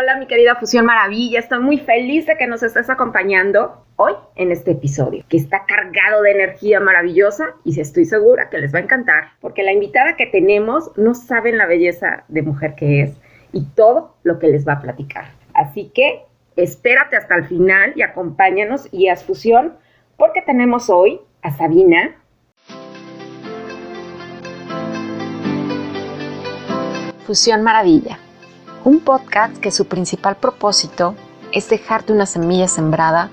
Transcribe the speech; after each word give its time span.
Hola 0.00 0.16
mi 0.16 0.26
querida 0.26 0.56
Fusión 0.56 0.86
Maravilla, 0.86 1.40
estoy 1.40 1.58
muy 1.58 1.76
feliz 1.76 2.24
de 2.24 2.38
que 2.38 2.46
nos 2.46 2.62
estés 2.62 2.88
acompañando 2.88 3.84
hoy 3.96 4.14
en 4.34 4.50
este 4.50 4.70
episodio, 4.70 5.26
que 5.28 5.36
está 5.36 5.66
cargado 5.66 6.22
de 6.22 6.30
energía 6.30 6.80
maravillosa 6.80 7.48
y 7.64 7.78
estoy 7.78 8.06
segura 8.06 8.48
que 8.48 8.56
les 8.56 8.72
va 8.72 8.78
a 8.78 8.82
encantar, 8.82 9.32
porque 9.42 9.62
la 9.62 9.72
invitada 9.72 10.16
que 10.16 10.24
tenemos 10.24 10.90
no 10.96 11.12
saben 11.12 11.58
la 11.58 11.66
belleza 11.66 12.24
de 12.28 12.40
mujer 12.40 12.76
que 12.76 13.02
es 13.02 13.12
y 13.52 13.66
todo 13.74 14.16
lo 14.22 14.38
que 14.38 14.48
les 14.48 14.66
va 14.66 14.74
a 14.74 14.80
platicar. 14.80 15.32
Así 15.52 15.92
que 15.94 16.22
espérate 16.56 17.18
hasta 17.18 17.34
el 17.34 17.44
final 17.44 17.92
y 17.94 18.00
acompáñanos 18.00 18.88
y 18.92 19.08
haz 19.08 19.22
fusión, 19.22 19.76
porque 20.16 20.40
tenemos 20.40 20.88
hoy 20.88 21.20
a 21.42 21.54
Sabina. 21.54 22.16
Fusión 27.26 27.62
Maravilla 27.62 28.18
un 28.84 29.00
podcast 29.00 29.58
que 29.58 29.70
su 29.70 29.86
principal 29.86 30.36
propósito 30.36 31.14
es 31.52 31.68
dejarte 31.68 32.14
una 32.14 32.24
semilla 32.24 32.66
sembrada 32.66 33.30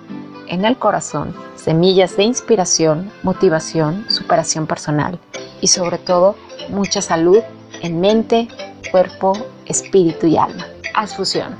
en 0.48 0.66
el 0.66 0.78
corazón, 0.78 1.34
semillas 1.56 2.18
de 2.18 2.24
inspiración, 2.24 3.12
motivación, 3.24 4.10
superación 4.10 4.68
personal 4.68 5.20
y 5.62 5.68
sobre 5.68 6.00
todo 6.00 6.36
mucha 6.70 7.02
salud 7.02 7.40
en 7.82 8.02
mente, 8.02 8.50
cuerpo, 8.92 9.34
espíritu 9.66 10.28
y 10.28 10.36
alma. 10.36 10.68
Haz 10.94 11.16
fusión. 11.16 11.56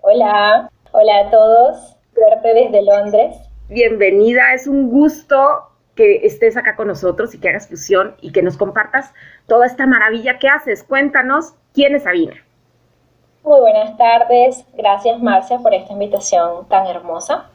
Hola, 0.00 0.70
hola 0.92 1.18
a 1.26 1.30
todos, 1.30 1.96
suerte 2.14 2.54
desde 2.54 2.82
Londres. 2.82 3.36
Bienvenida, 3.68 4.54
es 4.54 4.66
un 4.66 4.90
gusto 4.90 5.73
que 5.94 6.26
estés 6.26 6.56
acá 6.56 6.76
con 6.76 6.88
nosotros 6.88 7.34
y 7.34 7.38
que 7.38 7.48
hagas 7.48 7.68
fusión 7.68 8.16
y 8.20 8.32
que 8.32 8.42
nos 8.42 8.56
compartas 8.56 9.12
toda 9.46 9.66
esta 9.66 9.86
maravilla 9.86 10.38
que 10.38 10.48
haces. 10.48 10.82
Cuéntanos 10.82 11.54
quién 11.72 11.94
es 11.94 12.04
Sabina. 12.04 12.34
Muy 13.42 13.60
buenas 13.60 13.96
tardes, 13.98 14.64
gracias 14.74 15.20
Marcia 15.22 15.58
por 15.58 15.74
esta 15.74 15.92
invitación 15.92 16.66
tan 16.68 16.86
hermosa. 16.86 17.50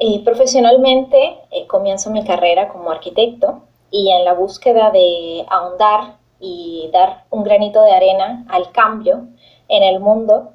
Eh, 0.00 0.22
profesionalmente 0.24 1.38
eh, 1.52 1.66
comienzo 1.68 2.10
mi 2.10 2.24
carrera 2.24 2.68
como 2.68 2.90
arquitecto 2.90 3.62
y 3.92 4.10
en 4.10 4.24
la 4.24 4.34
búsqueda 4.34 4.90
de 4.90 5.46
ahondar 5.48 6.16
y 6.40 6.90
dar 6.92 7.24
un 7.30 7.44
granito 7.44 7.80
de 7.84 7.92
arena 7.92 8.44
al 8.48 8.72
cambio 8.72 9.28
en 9.68 9.82
el 9.84 10.00
mundo, 10.00 10.50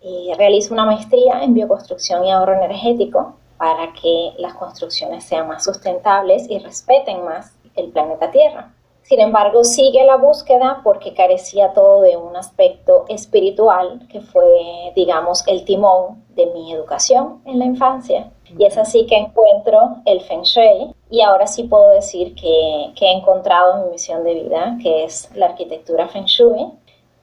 eh, 0.00 0.32
realizo 0.38 0.72
una 0.72 0.86
maestría 0.86 1.42
en 1.42 1.52
bioconstrucción 1.52 2.24
y 2.24 2.30
ahorro 2.30 2.54
energético 2.54 3.36
para 3.62 3.92
que 3.92 4.32
las 4.38 4.54
construcciones 4.54 5.22
sean 5.22 5.46
más 5.46 5.62
sustentables 5.62 6.50
y 6.50 6.58
respeten 6.58 7.24
más 7.24 7.56
el 7.76 7.92
planeta 7.92 8.28
Tierra. 8.32 8.74
Sin 9.02 9.20
embargo, 9.20 9.62
sigue 9.62 10.04
la 10.04 10.16
búsqueda 10.16 10.80
porque 10.82 11.14
carecía 11.14 11.72
todo 11.72 12.02
de 12.02 12.16
un 12.16 12.34
aspecto 12.34 13.04
espiritual 13.08 14.08
que 14.10 14.20
fue, 14.20 14.92
digamos, 14.96 15.46
el 15.46 15.64
timón 15.64 16.24
de 16.30 16.46
mi 16.46 16.72
educación 16.72 17.40
en 17.44 17.60
la 17.60 17.66
infancia. 17.66 18.32
Y 18.58 18.64
es 18.64 18.76
así 18.76 19.06
que 19.06 19.14
encuentro 19.14 19.98
el 20.06 20.22
Feng 20.22 20.42
Shui 20.42 20.92
y 21.08 21.20
ahora 21.20 21.46
sí 21.46 21.62
puedo 21.62 21.90
decir 21.90 22.34
que, 22.34 22.92
que 22.96 23.06
he 23.06 23.12
encontrado 23.12 23.84
mi 23.84 23.92
misión 23.92 24.24
de 24.24 24.34
vida, 24.34 24.76
que 24.82 25.04
es 25.04 25.30
la 25.36 25.46
arquitectura 25.46 26.08
Feng 26.08 26.24
Shui 26.24 26.66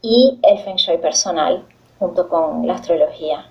y 0.01 0.39
el 0.43 0.57
Feng 0.59 0.77
Shui 0.77 0.99
personal 0.99 1.65
junto 1.99 2.29
con 2.29 2.65
la 2.65 2.75
astrología. 2.75 3.45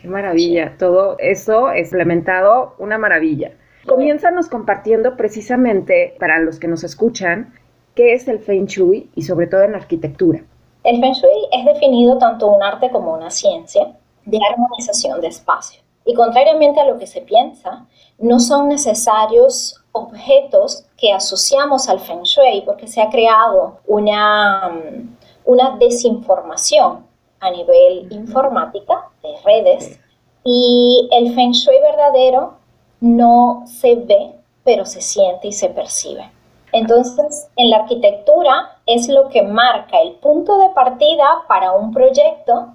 Qué 0.00 0.08
maravilla, 0.08 0.76
todo 0.78 1.16
eso 1.18 1.70
es 1.70 1.88
implementado, 1.88 2.74
una 2.78 2.98
maravilla. 2.98 3.52
Comiénzanos 3.86 4.48
compartiendo 4.48 5.16
precisamente 5.16 6.14
para 6.20 6.38
los 6.38 6.58
que 6.58 6.68
nos 6.68 6.84
escuchan 6.84 7.54
qué 7.94 8.12
es 8.12 8.28
el 8.28 8.40
Feng 8.40 8.66
Shui 8.66 9.10
y 9.14 9.22
sobre 9.22 9.46
todo 9.46 9.62
en 9.62 9.74
arquitectura. 9.74 10.40
El 10.84 11.00
Feng 11.00 11.14
Shui 11.14 11.48
es 11.50 11.64
definido 11.64 12.18
tanto 12.18 12.46
un 12.48 12.62
arte 12.62 12.90
como 12.90 13.14
una 13.14 13.30
ciencia 13.30 13.96
de 14.26 14.38
armonización 14.50 15.20
de 15.22 15.28
espacio. 15.28 15.80
Y 16.04 16.12
contrariamente 16.14 16.78
a 16.78 16.86
lo 16.86 16.98
que 16.98 17.06
se 17.06 17.22
piensa, 17.22 17.86
no 18.18 18.38
son 18.38 18.68
necesarios 18.68 19.82
objetos 19.92 20.84
que 20.98 21.12
asociamos 21.12 21.88
al 21.88 22.00
Feng 22.00 22.22
Shui 22.22 22.62
porque 22.66 22.86
se 22.86 23.00
ha 23.00 23.08
creado 23.08 23.78
una, 23.86 24.68
mm, 24.68 25.16
una 25.46 25.76
desinformación 25.78 27.05
a 27.40 27.50
nivel 27.50 28.12
informática, 28.12 29.08
de 29.22 29.34
redes, 29.44 30.00
y 30.44 31.08
el 31.12 31.34
feng 31.34 31.52
shui 31.52 31.80
verdadero 31.80 32.54
no 33.00 33.64
se 33.66 33.96
ve, 33.96 34.32
pero 34.64 34.84
se 34.84 35.00
siente 35.00 35.48
y 35.48 35.52
se 35.52 35.68
percibe. 35.68 36.30
Entonces, 36.72 37.48
en 37.56 37.70
la 37.70 37.78
arquitectura 37.78 38.78
es 38.86 39.08
lo 39.08 39.28
que 39.28 39.42
marca 39.42 40.00
el 40.00 40.12
punto 40.14 40.58
de 40.58 40.70
partida 40.70 41.44
para 41.48 41.72
un 41.72 41.92
proyecto 41.92 42.74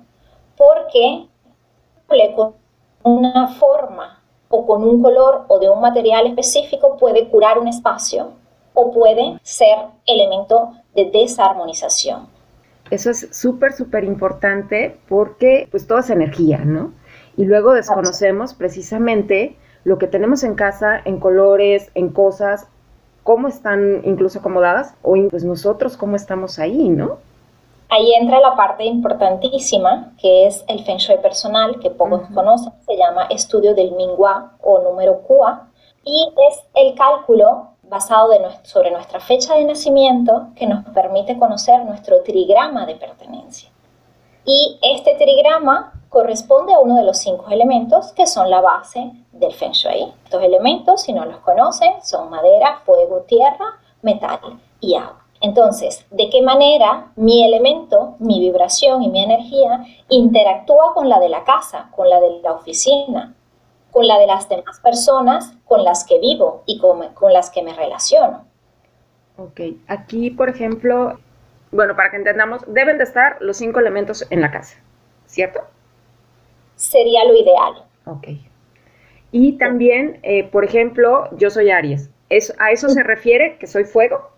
porque 0.57 1.27
con 2.35 2.55
una 3.03 3.47
forma 3.55 4.21
o 4.49 4.65
con 4.65 4.83
un 4.83 5.01
color 5.01 5.45
o 5.47 5.59
de 5.59 5.69
un 5.69 5.79
material 5.79 6.27
específico 6.27 6.97
puede 6.97 7.29
curar 7.29 7.57
un 7.57 7.67
espacio 7.67 8.31
o 8.73 8.91
puede 8.91 9.39
ser 9.43 9.77
elemento 10.05 10.71
de 10.93 11.05
desarmonización. 11.05 12.27
Eso 12.91 13.09
es 13.09 13.27
súper, 13.31 13.73
súper 13.73 14.03
importante 14.03 14.99
porque 15.07 15.67
pues 15.71 15.87
todo 15.87 15.99
es 15.99 16.09
energía, 16.09 16.59
¿no? 16.59 16.93
Y 17.37 17.45
luego 17.45 17.73
desconocemos 17.73 18.53
precisamente 18.53 19.55
lo 19.83 19.97
que 19.97 20.07
tenemos 20.07 20.43
en 20.43 20.55
casa, 20.55 21.01
en 21.05 21.19
colores, 21.19 21.89
en 21.95 22.09
cosas, 22.09 22.67
cómo 23.23 23.47
están 23.47 24.01
incluso 24.03 24.39
acomodadas 24.39 24.93
o 25.01 25.15
pues 25.29 25.43
nosotros 25.43 25.97
cómo 25.97 26.15
estamos 26.15 26.59
ahí, 26.59 26.89
¿no? 26.89 27.17
Ahí 27.89 28.13
entra 28.13 28.39
la 28.39 28.55
parte 28.55 28.85
importantísima, 28.85 30.13
que 30.17 30.47
es 30.47 30.63
el 30.69 30.83
Feng 30.85 30.97
Shui 30.97 31.17
personal, 31.17 31.77
que 31.79 31.89
pocos 31.89 32.21
conocen, 32.33 32.71
se 32.85 32.95
llama 32.95 33.27
estudio 33.29 33.75
del 33.75 33.91
Mingua 33.91 34.53
o 34.61 34.81
número 34.81 35.19
Kua, 35.23 35.67
y 36.05 36.33
es 36.49 36.63
el 36.75 36.95
cálculo 36.95 37.71
basado 37.91 38.31
sobre 38.63 38.89
nuestra 38.89 39.19
fecha 39.19 39.55
de 39.55 39.65
nacimiento 39.65 40.47
que 40.55 40.65
nos 40.65 40.85
permite 40.85 41.37
conocer 41.37 41.83
nuestro 41.83 42.23
trigrama 42.23 42.85
de 42.85 42.95
pertenencia. 42.95 43.69
Y 44.45 44.79
este 44.81 45.15
trigrama 45.15 45.91
corresponde 46.07 46.73
a 46.73 46.79
uno 46.79 46.95
de 46.95 47.03
los 47.03 47.17
cinco 47.17 47.49
elementos 47.49 48.13
que 48.13 48.27
son 48.27 48.49
la 48.49 48.61
base 48.61 49.11
del 49.33 49.51
Feng 49.51 49.73
Shui. 49.73 50.13
Estos 50.23 50.41
elementos, 50.41 51.01
si 51.01 51.11
no 51.11 51.25
los 51.25 51.39
conocen, 51.39 51.91
son 52.01 52.29
madera, 52.29 52.79
fuego, 52.85 53.25
tierra, 53.27 53.65
metal 54.01 54.39
y 54.79 54.95
agua. 54.95 55.25
Entonces, 55.41 56.05
¿de 56.11 56.29
qué 56.29 56.41
manera 56.41 57.11
mi 57.17 57.43
elemento, 57.43 58.15
mi 58.19 58.39
vibración 58.39 59.03
y 59.03 59.09
mi 59.09 59.21
energía 59.21 59.83
interactúa 60.07 60.93
con 60.93 61.09
la 61.09 61.19
de 61.19 61.27
la 61.27 61.43
casa, 61.43 61.89
con 61.93 62.09
la 62.09 62.21
de 62.21 62.39
la 62.41 62.53
oficina, 62.53 63.35
con 63.91 64.07
la 64.07 64.17
de 64.17 64.27
las 64.27 64.47
demás 64.49 64.79
personas 64.79 65.53
con 65.65 65.83
las 65.83 66.03
que 66.05 66.19
vivo 66.19 66.63
y 66.65 66.79
con, 66.79 67.13
con 67.13 67.33
las 67.33 67.49
que 67.49 67.61
me 67.63 67.73
relaciono. 67.73 68.45
Ok, 69.37 69.61
aquí 69.87 70.31
por 70.31 70.49
ejemplo, 70.49 71.19
bueno, 71.71 71.95
para 71.95 72.11
que 72.11 72.17
entendamos, 72.17 72.61
deben 72.67 72.97
de 72.97 73.03
estar 73.03 73.37
los 73.39 73.57
cinco 73.57 73.79
elementos 73.79 74.25
en 74.29 74.41
la 74.41 74.51
casa, 74.51 74.77
¿cierto? 75.25 75.61
Sería 76.75 77.25
lo 77.25 77.35
ideal. 77.35 77.85
Ok. 78.05 78.27
Y 79.31 79.53
también, 79.53 80.19
eh, 80.23 80.43
por 80.43 80.65
ejemplo, 80.65 81.29
yo 81.37 81.49
soy 81.49 81.71
Aries. 81.71 82.09
¿A 82.59 82.71
eso 82.71 82.89
se 82.89 83.03
refiere 83.03 83.57
que 83.57 83.67
soy 83.67 83.83
fuego? 83.83 84.31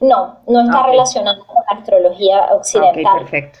No, 0.00 0.38
no 0.46 0.60
está 0.62 0.86
relacionado 0.86 1.46
con 1.46 1.56
la 1.70 1.78
astrología 1.78 2.52
occidental. 2.52 3.06
Ok, 3.06 3.18
perfecto. 3.20 3.58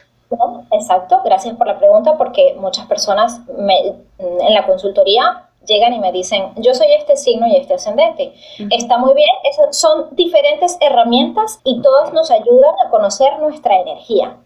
Exacto, 0.72 1.22
gracias 1.24 1.56
por 1.56 1.66
la 1.66 1.78
pregunta 1.78 2.16
porque 2.18 2.54
muchas 2.58 2.86
personas 2.86 3.40
en 3.48 4.54
la 4.54 4.66
consultoría 4.66 5.48
llegan 5.66 5.92
y 5.92 5.98
me 5.98 6.12
dicen, 6.12 6.52
yo 6.56 6.74
soy 6.74 6.88
este 6.92 7.16
signo 7.16 7.46
y 7.46 7.56
este 7.56 7.74
ascendente. 7.74 8.34
Está 8.70 8.98
muy 8.98 9.14
bien, 9.14 9.28
son 9.70 10.08
diferentes 10.12 10.78
herramientas 10.80 11.60
y 11.64 11.80
todas 11.82 12.12
nos 12.12 12.30
ayudan 12.30 12.74
a 12.84 12.90
conocer 12.90 13.38
nuestra 13.40 13.76
energía. 13.80 14.36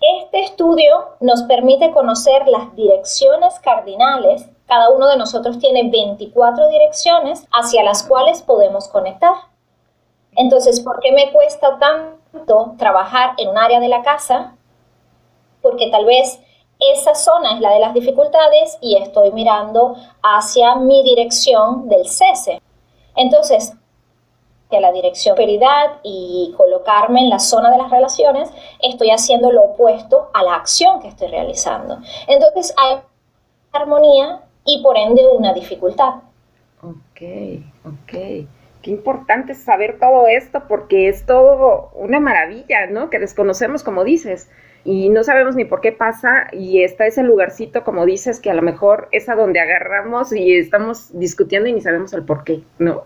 Este 0.00 0.40
estudio 0.40 1.16
nos 1.20 1.42
permite 1.42 1.90
conocer 1.90 2.46
las 2.46 2.74
direcciones 2.76 3.58
cardinales. 3.60 4.48
Cada 4.66 4.90
uno 4.90 5.08
de 5.08 5.16
nosotros 5.16 5.58
tiene 5.58 5.90
24 5.90 6.68
direcciones 6.68 7.46
hacia 7.52 7.82
las 7.82 8.02
cuales 8.02 8.42
podemos 8.42 8.88
conectar. 8.88 9.34
Entonces, 10.36 10.80
¿por 10.80 11.00
qué 11.00 11.12
me 11.12 11.32
cuesta 11.32 11.78
tanto? 11.78 12.18
trabajar 12.78 13.34
en 13.38 13.48
un 13.48 13.58
área 13.58 13.80
de 13.80 13.88
la 13.88 14.02
casa 14.02 14.54
porque 15.62 15.90
tal 15.90 16.04
vez 16.04 16.40
esa 16.78 17.14
zona 17.14 17.54
es 17.54 17.60
la 17.60 17.72
de 17.72 17.80
las 17.80 17.94
dificultades 17.94 18.78
y 18.80 18.96
estoy 18.96 19.32
mirando 19.32 19.96
hacia 20.22 20.76
mi 20.76 21.02
dirección 21.02 21.88
del 21.88 22.06
cese. 22.08 22.62
Entonces, 23.16 23.74
a 24.70 24.80
la 24.80 24.92
dirección 24.92 25.34
prioridad 25.34 25.98
y 26.02 26.54
colocarme 26.56 27.20
en 27.20 27.30
la 27.30 27.38
zona 27.38 27.70
de 27.70 27.78
las 27.78 27.90
relaciones, 27.90 28.50
estoy 28.80 29.10
haciendo 29.10 29.50
lo 29.50 29.62
opuesto 29.62 30.30
a 30.34 30.42
la 30.42 30.54
acción 30.54 31.00
que 31.00 31.08
estoy 31.08 31.28
realizando. 31.28 31.98
Entonces 32.26 32.74
hay 32.76 32.98
armonía 33.72 34.42
y 34.64 34.82
por 34.82 34.96
ende 34.96 35.26
una 35.26 35.52
dificultad. 35.54 36.16
Ok, 36.82 37.22
ok. 37.84 38.46
Qué 38.88 38.92
importante 38.92 39.54
saber 39.54 39.98
todo 40.00 40.28
esto 40.28 40.62
porque 40.66 41.10
es 41.10 41.26
todo 41.26 41.90
una 41.94 42.20
maravilla, 42.20 42.86
¿no? 42.86 43.10
Que 43.10 43.18
desconocemos, 43.18 43.82
como 43.84 44.02
dices, 44.02 44.48
y 44.82 45.10
no 45.10 45.24
sabemos 45.24 45.56
ni 45.56 45.66
por 45.66 45.82
qué 45.82 45.92
pasa 45.92 46.48
y 46.52 46.82
está 46.82 47.04
ese 47.04 47.22
lugarcito, 47.22 47.84
como 47.84 48.06
dices, 48.06 48.40
que 48.40 48.50
a 48.50 48.54
lo 48.54 48.62
mejor 48.62 49.10
es 49.12 49.28
a 49.28 49.34
donde 49.34 49.60
agarramos 49.60 50.32
y 50.32 50.56
estamos 50.56 51.10
discutiendo 51.12 51.68
y 51.68 51.74
ni 51.74 51.82
sabemos 51.82 52.14
el 52.14 52.24
por 52.24 52.44
qué, 52.44 52.62
¿no? 52.78 53.02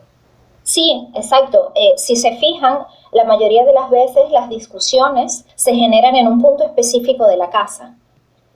Sí, 0.62 1.08
exacto. 1.16 1.72
Eh, 1.74 1.94
si 1.96 2.14
se 2.14 2.30
fijan, 2.36 2.78
la 3.10 3.24
mayoría 3.24 3.64
de 3.64 3.72
las 3.72 3.90
veces 3.90 4.30
las 4.30 4.48
discusiones 4.50 5.44
se 5.56 5.74
generan 5.74 6.14
en 6.14 6.28
un 6.28 6.40
punto 6.40 6.64
específico 6.64 7.26
de 7.26 7.38
la 7.38 7.50
casa. 7.50 7.96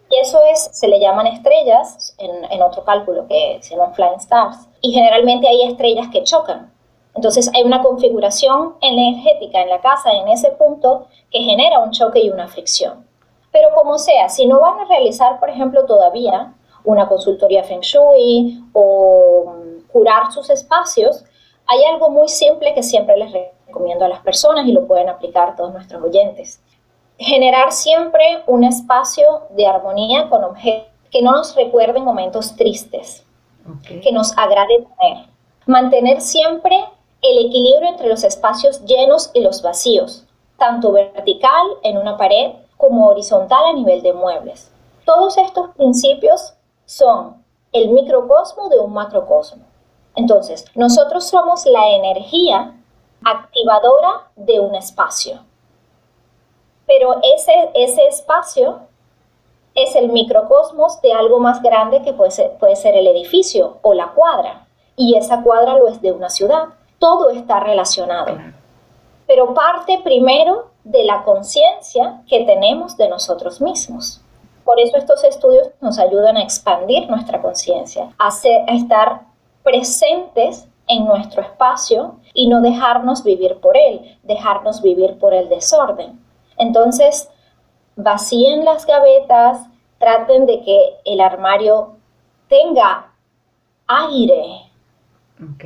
Y 0.09 0.21
eso 0.21 0.39
es, 0.53 0.71
se 0.71 0.87
le 0.87 1.01
llaman 1.01 1.27
estrellas 1.27 2.15
en, 2.19 2.45
en 2.53 2.63
otro 2.63 2.85
cálculo 2.85 3.27
que 3.27 3.59
se 3.63 3.75
llaman 3.75 3.97
flying 3.97 4.21
stars. 4.21 4.69
Y 4.81 4.93
generalmente 4.93 5.49
hay 5.49 5.65
estrellas 5.65 6.07
que 6.13 6.23
chocan. 6.23 6.76
Entonces 7.17 7.51
hay 7.55 7.63
una 7.63 7.83
configuración 7.83 8.75
energética 8.81 9.63
en 9.63 9.71
la 9.71 9.81
casa 9.81 10.13
en 10.13 10.29
ese 10.29 10.51
punto 10.53 11.07
que 11.31 11.41
genera 11.41 11.81
un 11.81 11.91
choque 11.91 12.21
y 12.21 12.31
una 12.31 12.47
fricción. 12.47 13.07
Pero 13.51 13.71
como 13.75 13.99
sea, 13.99 14.29
si 14.29 14.47
no 14.47 14.61
van 14.61 14.81
a 14.81 14.85
realizar, 14.85 15.41
por 15.41 15.49
ejemplo, 15.49 15.87
todavía 15.87 16.53
una 16.85 17.09
consultoría 17.09 17.65
Feng 17.65 17.81
Shui 17.81 18.63
o 18.73 19.55
curar 19.91 20.31
sus 20.31 20.51
espacios, 20.51 21.25
hay 21.67 21.83
algo 21.85 22.11
muy 22.11 22.29
simple 22.29 22.75
que 22.75 22.83
siempre 22.83 23.17
les 23.17 23.33
recomiendo 23.67 24.05
a 24.05 24.09
las 24.09 24.21
personas 24.21 24.67
y 24.67 24.73
lo 24.73 24.87
pueden 24.87 25.09
aplicar 25.09 25.57
todos 25.57 25.73
nuestros 25.73 26.03
oyentes. 26.03 26.63
Generar 27.19 27.73
siempre 27.73 28.43
un 28.47 28.63
espacio 28.63 29.45
de 29.51 29.67
armonía 29.67 30.29
con 30.29 30.45
objetos 30.45 30.93
que 31.11 31.23
no 31.23 31.33
nos 31.33 31.57
recuerden 31.57 32.05
momentos 32.05 32.57
tristes, 32.57 33.25
que 33.87 34.13
nos 34.13 34.37
agrade 34.37 34.87
tener. 35.01 35.27
Mantener 35.67 36.21
siempre 36.21 36.85
el 37.31 37.47
equilibrio 37.47 37.89
entre 37.89 38.09
los 38.09 38.25
espacios 38.25 38.85
llenos 38.85 39.31
y 39.35 39.41
los 39.41 39.63
vacíos, 39.63 40.25
tanto 40.59 40.93
vertical 40.93 41.67
en 41.83 41.99
una 41.99 42.17
pared 42.17 42.53
como 42.77 43.09
horizontal 43.09 43.65
a 43.65 43.73
nivel 43.73 44.03
de 44.03 44.13
muebles. 44.13 44.71
Todos 45.05 45.39
estos 45.39 45.71
principios 45.77 46.55
son 46.85 47.43
el 47.73 47.91
microcosmo 47.91 48.69
de 48.69 48.79
un 48.79 48.93
macrocosmo. 48.93 49.65
Entonces, 50.15 50.65
nosotros 50.75 51.29
somos 51.29 51.67
la 51.67 51.91
energía 51.91 52.75
activadora 53.25 54.29
de 54.37 54.61
un 54.61 54.75
espacio. 54.75 55.41
Pero 56.87 57.17
ese, 57.23 57.71
ese 57.75 58.07
espacio 58.07 58.81
es 59.75 59.95
el 59.95 60.09
microcosmos 60.09 61.01
de 61.03 61.13
algo 61.13 61.39
más 61.39 61.63
grande 61.63 62.03
que 62.03 62.13
puede 62.13 62.49
puede 62.59 62.77
ser 62.77 62.97
el 62.97 63.07
edificio 63.07 63.79
o 63.83 63.93
la 63.93 64.13
cuadra. 64.13 64.67
Y 64.97 65.17
esa 65.17 65.43
cuadra 65.43 65.77
lo 65.77 65.89
es 65.89 66.01
de 66.01 66.13
una 66.13 66.31
ciudad. 66.31 66.69
Todo 67.07 67.31
está 67.31 67.61
relacionado. 67.61 68.37
Pero 69.29 69.55
parte 69.55 70.01
primero 70.03 70.71
de 70.83 71.05
la 71.05 71.23
conciencia 71.23 72.21
que 72.29 72.45
tenemos 72.45 72.97
de 72.97 73.09
nosotros 73.09 73.61
mismos. 73.61 74.21
Por 74.65 74.81
eso 74.81 74.97
estos 74.97 75.23
estudios 75.23 75.69
nos 75.81 76.01
ayudan 76.01 76.37
a 76.37 76.43
expandir 76.43 77.09
nuestra 77.09 77.41
conciencia, 77.41 78.13
a, 78.19 78.27
a 78.27 78.75
estar 78.75 79.21
presentes 79.63 80.67
en 80.89 81.05
nuestro 81.05 81.43
espacio 81.43 82.17
y 82.35 82.49
no 82.49 82.61
dejarnos 82.61 83.23
vivir 83.23 83.61
por 83.61 83.77
él, 83.77 84.19
dejarnos 84.25 84.83
vivir 84.83 85.17
por 85.21 85.33
el 85.33 85.49
desorden. 85.49 86.21
Entonces, 86.59 87.31
vacíen 87.95 88.65
las 88.65 88.85
gavetas, 88.85 89.61
traten 90.01 90.47
de 90.47 90.61
que 90.63 90.97
el 91.05 91.21
armario 91.21 91.99
tenga 92.49 93.13
aire, 93.87 94.66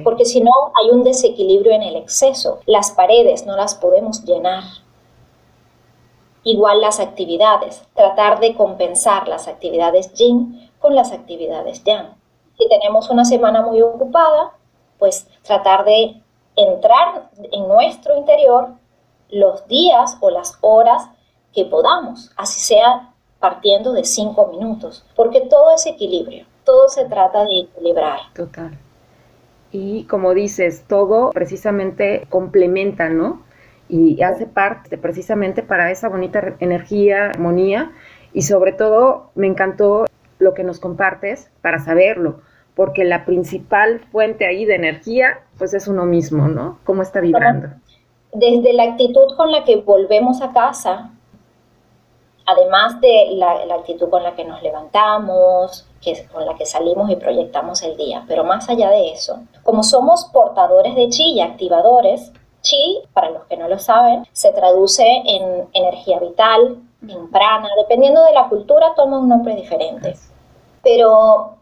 porque 0.03 0.25
si 0.25 0.41
no 0.41 0.51
hay 0.81 0.91
un 0.91 1.05
desequilibrio 1.05 1.73
en 1.73 1.83
el 1.83 1.97
exceso. 1.97 2.61
Las 2.67 2.91
paredes 2.91 3.47
no 3.47 3.57
las 3.57 3.75
podemos 3.75 4.25
llenar. 4.25 4.65
Igual 6.43 6.81
las 6.81 7.01
actividades, 7.01 7.83
tratar 7.95 8.41
de 8.41 8.55
compensar 8.55 9.29
las 9.29 9.47
actividades 9.47 10.13
yin 10.15 10.71
con 10.79 10.95
las 10.95 11.13
actividades 11.13 11.85
yang. 11.85 12.15
Si 12.59 12.69
tenemos 12.69 13.11
una 13.11 13.25
semana 13.25 13.63
muy 13.63 13.81
ocupada, 13.83 14.53
pues 14.99 15.27
tratar 15.43 15.85
de 15.85 16.21
entrar 16.57 17.31
en 17.53 17.69
nuestro 17.69 18.17
interior 18.17 18.71
los 19.29 19.67
días 19.69 20.17
o 20.21 20.31
las 20.31 20.59
horas 20.61 21.09
que 21.53 21.65
podamos, 21.65 22.31
así 22.37 22.61
sea 22.61 23.13
partiendo 23.39 23.93
de 23.93 24.05
cinco 24.05 24.47
minutos, 24.47 25.05
porque 25.15 25.43
todo 25.43 25.71
es 25.75 25.87
equilibrio, 25.87 26.47
todo 26.65 26.89
se 26.89 27.05
trata 27.07 27.45
de 27.45 27.61
equilibrar. 27.61 28.21
Total. 28.35 28.79
Y 29.73 30.05
como 30.05 30.35
dices, 30.35 30.85
todo 30.89 31.31
precisamente 31.31 32.27
complementa, 32.29 33.09
¿no? 33.09 33.43
y 33.91 34.23
hace 34.23 34.47
parte 34.47 34.97
precisamente 34.97 35.63
para 35.63 35.91
esa 35.91 36.09
bonita 36.09 36.55
energía, 36.61 37.27
armonía 37.27 37.91
y 38.33 38.43
sobre 38.43 38.73
todo 38.73 39.31
me 39.35 39.49
encantó 39.49 40.07
lo 40.39 40.55
que 40.55 40.63
nos 40.63 40.79
compartes 40.79 41.51
para 41.61 41.81
saberlo, 41.81 42.41
porque 42.75 43.05
la 43.05 43.25
principal 43.25 44.01
fuente 44.13 44.47
ahí 44.47 44.65
de 44.65 44.77
energía 44.77 45.41
pues 45.59 45.75
es 45.75 45.89
uno 45.89 46.07
mismo, 46.07 46.49
¿no? 46.49 46.79
¿Cómo 46.85 47.03
está 47.03 47.21
vibrando? 47.21 47.69
Desde 48.33 48.73
la 48.73 48.85
actitud 48.85 49.37
con 49.37 49.51
la 49.51 49.65
que 49.65 49.77
volvemos 49.77 50.41
a 50.41 50.53
casa, 50.53 51.11
además 52.51 53.01
de 53.01 53.31
la, 53.33 53.65
la 53.65 53.75
actitud 53.77 54.09
con 54.09 54.23
la 54.23 54.35
que 54.35 54.45
nos 54.45 54.63
levantamos, 54.63 55.87
que, 56.01 56.27
con 56.29 56.47
la 56.47 56.55
que 56.55 56.67
salimos 56.67 57.11
y 57.11 57.17
proyectamos 57.17 57.83
el 57.83 57.97
día, 57.97 58.25
pero 58.29 58.45
más 58.45 58.69
allá 58.69 58.91
de 58.91 59.13
eso, 59.13 59.41
como 59.63 59.83
somos 59.83 60.25
portadores 60.33 60.95
de 60.95 61.09
chi 61.09 61.33
y 61.33 61.41
activadores, 61.41 62.33
Chi, 62.63 63.03
para 63.15 63.31
los 63.31 63.45
que 63.45 63.57
no 63.57 63.69
lo 63.69 63.79
saben, 63.79 64.27
se 64.33 64.53
traduce 64.53 65.05
en 65.05 65.69
energía 65.73 66.19
vital, 66.19 66.79
en 67.07 67.31
prana, 67.31 67.69
dependiendo 67.79 68.23
de 68.25 68.33
la 68.33 68.49
cultura 68.49 68.93
toma 68.95 69.19
un 69.19 69.29
nombre 69.29 69.55
diferente. 69.57 70.15
Pero 70.83 71.57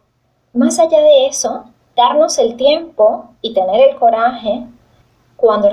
más 0.52 0.78
allá 0.78 1.00
de 1.00 1.26
eso, 1.26 1.64
darnos 1.94 2.38
el 2.38 2.56
tiempo 2.56 3.26
y 3.40 3.54
tener 3.54 3.90
el 3.90 3.96
coraje 3.96 4.66
cuando 5.36 5.70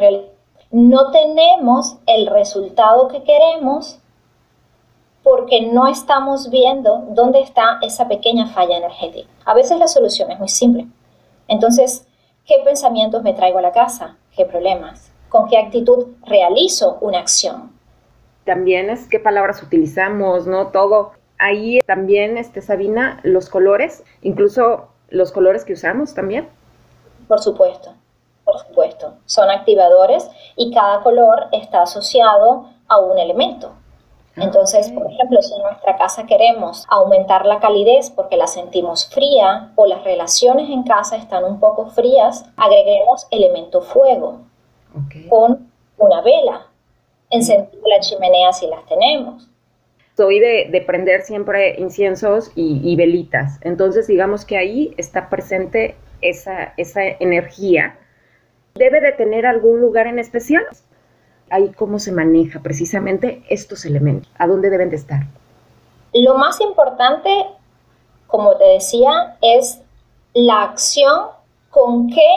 no 0.72 1.12
tenemos 1.12 1.98
el 2.06 2.28
resultado 2.28 3.08
que 3.08 3.24
queremos 3.24 4.00
porque 5.26 5.64
no 5.74 5.88
estamos 5.88 6.50
viendo 6.50 7.04
dónde 7.10 7.42
está 7.42 7.80
esa 7.82 8.08
pequeña 8.08 8.48
falla 8.48 8.78
energética. 8.78 9.28
A 9.44 9.54
veces 9.54 9.78
la 9.78 9.90
solución 9.90 10.32
es 10.32 10.40
muy 10.40 10.48
simple. 10.48 10.88
Entonces, 11.50 12.08
¿qué 12.46 12.62
pensamientos 12.64 13.24
me 13.24 13.34
traigo 13.34 13.58
a 13.58 13.62
la 13.62 13.74
casa? 13.74 14.16
¿Qué 14.34 14.46
problemas? 14.46 15.12
con 15.36 15.50
qué 15.50 15.58
actitud 15.58 16.08
realizo 16.26 16.98
una 17.02 17.20
acción. 17.20 17.74
También 18.46 18.90
es 18.90 19.06
qué 19.10 19.20
palabras 19.20 19.62
utilizamos, 19.62 20.48
¿no? 20.48 20.68
Todo. 20.68 21.12
Ahí 21.38 21.82
también, 21.86 22.38
este, 22.38 22.62
Sabina, 22.62 23.20
los 23.24 23.50
colores, 23.50 24.06
incluso 24.22 24.88
los 25.10 25.34
colores 25.34 25.66
que 25.66 25.74
usamos 25.74 26.14
también. 26.14 26.48
Por 27.28 27.42
supuesto, 27.42 27.94
por 28.46 28.60
supuesto. 28.60 29.16
Son 29.26 29.50
activadores 29.50 30.30
y 30.56 30.74
cada 30.74 31.04
color 31.04 31.48
está 31.52 31.82
asociado 31.82 32.70
a 32.88 33.00
un 33.00 33.18
elemento. 33.18 33.74
Entonces, 34.38 34.90
por 34.92 35.10
ejemplo, 35.10 35.42
si 35.42 35.56
en 35.56 35.62
nuestra 35.62 35.96
casa 35.96 36.26
queremos 36.26 36.86
aumentar 36.90 37.46
la 37.46 37.60
calidez 37.60 38.10
porque 38.10 38.36
la 38.36 38.48
sentimos 38.48 39.10
fría 39.10 39.72
o 39.76 39.86
las 39.86 40.04
relaciones 40.04 40.70
en 40.70 40.84
casa 40.84 41.16
están 41.16 41.46
un 41.46 41.60
poco 41.60 41.88
frías, 41.88 42.46
agreguemos 42.58 43.28
elemento 43.32 43.82
fuego 43.82 44.42
con 45.30 45.72
una 45.98 46.22
vela, 46.22 46.68
encendiendo 47.30 47.88
la 47.88 48.00
chimenea 48.00 48.52
si 48.52 48.68
las 48.68 48.86
tenemos. 48.86 49.50
Soy 50.18 50.40
de, 50.40 50.84
prender 50.86 51.22
siempre 51.22 51.76
inciensos 51.80 52.52
y, 52.56 52.96
velitas, 52.96 53.60
entonces 53.62 54.08
digamos 54.08 54.46
que 54.46 54.58
ahí 54.58 54.94
está 54.98 55.30
presente 55.30 55.96
esa, 56.22 56.74
esa 56.78 57.04
energía. 57.04 57.98
¿Debe 58.76 59.00
de 59.00 59.12
tener 59.14 59.46
algún 59.46 59.80
lugar 59.80 60.08
en 60.08 60.20
especial? 60.20 60.66
Ahí 61.50 61.72
cómo 61.74 62.00
se 62.00 62.12
maneja 62.12 62.60
precisamente 62.60 63.44
estos 63.50 63.86
elementos, 63.86 64.32
a 64.38 64.48
dónde 64.48 64.70
deben 64.70 64.90
de 64.90 64.96
estar. 64.96 65.28
Lo 66.14 66.38
más 66.38 66.62
importante, 66.62 67.48
como 68.28 68.56
te 68.56 68.64
decía, 68.66 69.38
es 69.42 69.82
la 70.34 70.64
acción 70.64 71.28
con 71.70 72.10
qué 72.10 72.28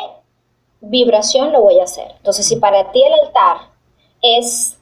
vibración 0.80 1.52
lo 1.52 1.62
voy 1.62 1.80
a 1.80 1.84
hacer. 1.84 2.12
Entonces, 2.16 2.46
si 2.46 2.56
para 2.56 2.90
ti 2.92 3.02
el 3.02 3.12
altar 3.26 3.56
es 4.22 4.78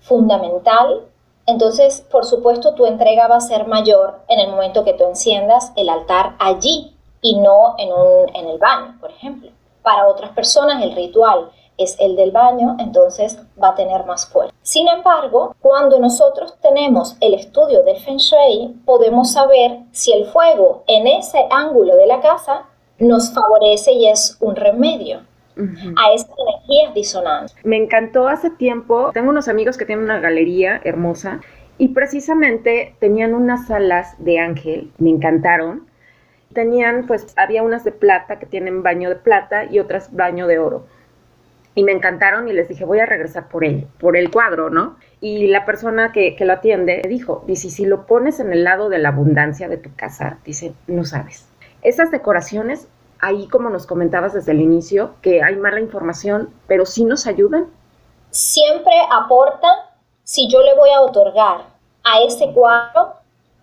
fundamental, 0.00 1.06
entonces, 1.46 2.00
por 2.10 2.24
supuesto, 2.24 2.74
tu 2.74 2.86
entrega 2.86 3.28
va 3.28 3.36
a 3.36 3.40
ser 3.40 3.66
mayor 3.66 4.20
en 4.28 4.40
el 4.40 4.48
momento 4.48 4.84
que 4.84 4.94
tú 4.94 5.04
enciendas 5.04 5.72
el 5.76 5.88
altar 5.88 6.36
allí 6.38 6.94
y 7.20 7.38
no 7.38 7.74
en, 7.78 7.92
un, 7.92 8.34
en 8.34 8.48
el 8.48 8.58
baño, 8.58 8.96
por 9.00 9.10
ejemplo. 9.10 9.50
Para 9.82 10.08
otras 10.08 10.30
personas 10.30 10.82
el 10.82 10.94
ritual 10.94 11.50
es 11.82 11.96
el 11.98 12.16
del 12.16 12.30
baño, 12.30 12.76
entonces 12.78 13.38
va 13.62 13.70
a 13.70 13.74
tener 13.74 14.04
más 14.04 14.26
fuerza. 14.26 14.54
Sin 14.62 14.88
embargo, 14.88 15.54
cuando 15.60 15.98
nosotros 15.98 16.54
tenemos 16.60 17.16
el 17.20 17.34
estudio 17.34 17.82
del 17.82 17.96
Feng 17.96 18.18
Shui, 18.18 18.74
podemos 18.84 19.32
saber 19.32 19.80
si 19.92 20.12
el 20.12 20.26
fuego 20.26 20.84
en 20.86 21.06
ese 21.06 21.46
ángulo 21.50 21.96
de 21.96 22.06
la 22.06 22.20
casa 22.20 22.66
nos 22.98 23.32
favorece 23.32 23.92
y 23.92 24.08
es 24.08 24.36
un 24.40 24.56
remedio. 24.56 25.22
a 25.96 26.12
esas 26.14 26.30
energías 26.38 26.94
disonantes. 26.94 27.54
Me 27.64 27.76
encantó 27.76 28.28
hace 28.28 28.48
tiempo, 28.48 29.10
tengo 29.12 29.28
unos 29.28 29.46
amigos 29.46 29.76
que 29.76 29.84
tienen 29.84 30.06
una 30.06 30.18
galería 30.18 30.80
hermosa 30.84 31.40
y 31.76 31.88
precisamente 31.88 32.94
tenían 32.98 33.34
unas 33.34 33.66
salas 33.66 34.14
de 34.18 34.38
ángel, 34.38 34.92
me 34.98 35.10
encantaron. 35.10 35.86
Tenían, 36.52 37.06
pues, 37.06 37.32
había 37.36 37.62
unas 37.62 37.84
de 37.84 37.92
plata 37.92 38.38
que 38.38 38.46
tienen 38.46 38.82
baño 38.82 39.08
de 39.08 39.16
plata 39.16 39.64
y 39.64 39.78
otras 39.78 40.14
baño 40.14 40.46
de 40.46 40.58
oro. 40.58 40.84
Y 41.80 41.82
me 41.82 41.92
encantaron 41.92 42.46
y 42.46 42.52
les 42.52 42.68
dije, 42.68 42.84
voy 42.84 42.98
a 42.98 43.06
regresar 43.06 43.48
por 43.48 43.64
él, 43.64 43.88
por 43.98 44.14
el 44.14 44.30
cuadro, 44.30 44.68
¿no? 44.68 44.98
Y 45.22 45.46
la 45.46 45.64
persona 45.64 46.12
que, 46.12 46.36
que 46.36 46.44
lo 46.44 46.52
atiende 46.52 47.00
dijo, 47.08 47.42
dice, 47.46 47.70
si 47.70 47.86
lo 47.86 48.04
pones 48.04 48.38
en 48.38 48.52
el 48.52 48.64
lado 48.64 48.90
de 48.90 48.98
la 48.98 49.08
abundancia 49.08 49.66
de 49.66 49.78
tu 49.78 49.88
casa, 49.96 50.36
dice, 50.44 50.74
no 50.86 51.06
sabes. 51.06 51.48
Esas 51.80 52.10
decoraciones, 52.10 52.86
ahí 53.18 53.48
como 53.48 53.70
nos 53.70 53.86
comentabas 53.86 54.34
desde 54.34 54.52
el 54.52 54.60
inicio, 54.60 55.14
que 55.22 55.42
hay 55.42 55.56
mala 55.56 55.80
información, 55.80 56.50
pero 56.66 56.84
sí 56.84 57.06
nos 57.06 57.26
ayudan. 57.26 57.68
Siempre 58.28 58.92
aporta 59.10 59.66
si 60.22 60.46
yo 60.52 60.62
le 60.62 60.76
voy 60.76 60.90
a 60.90 61.00
otorgar 61.00 61.62
a 62.04 62.20
ese 62.26 62.52
cuadro 62.52 63.14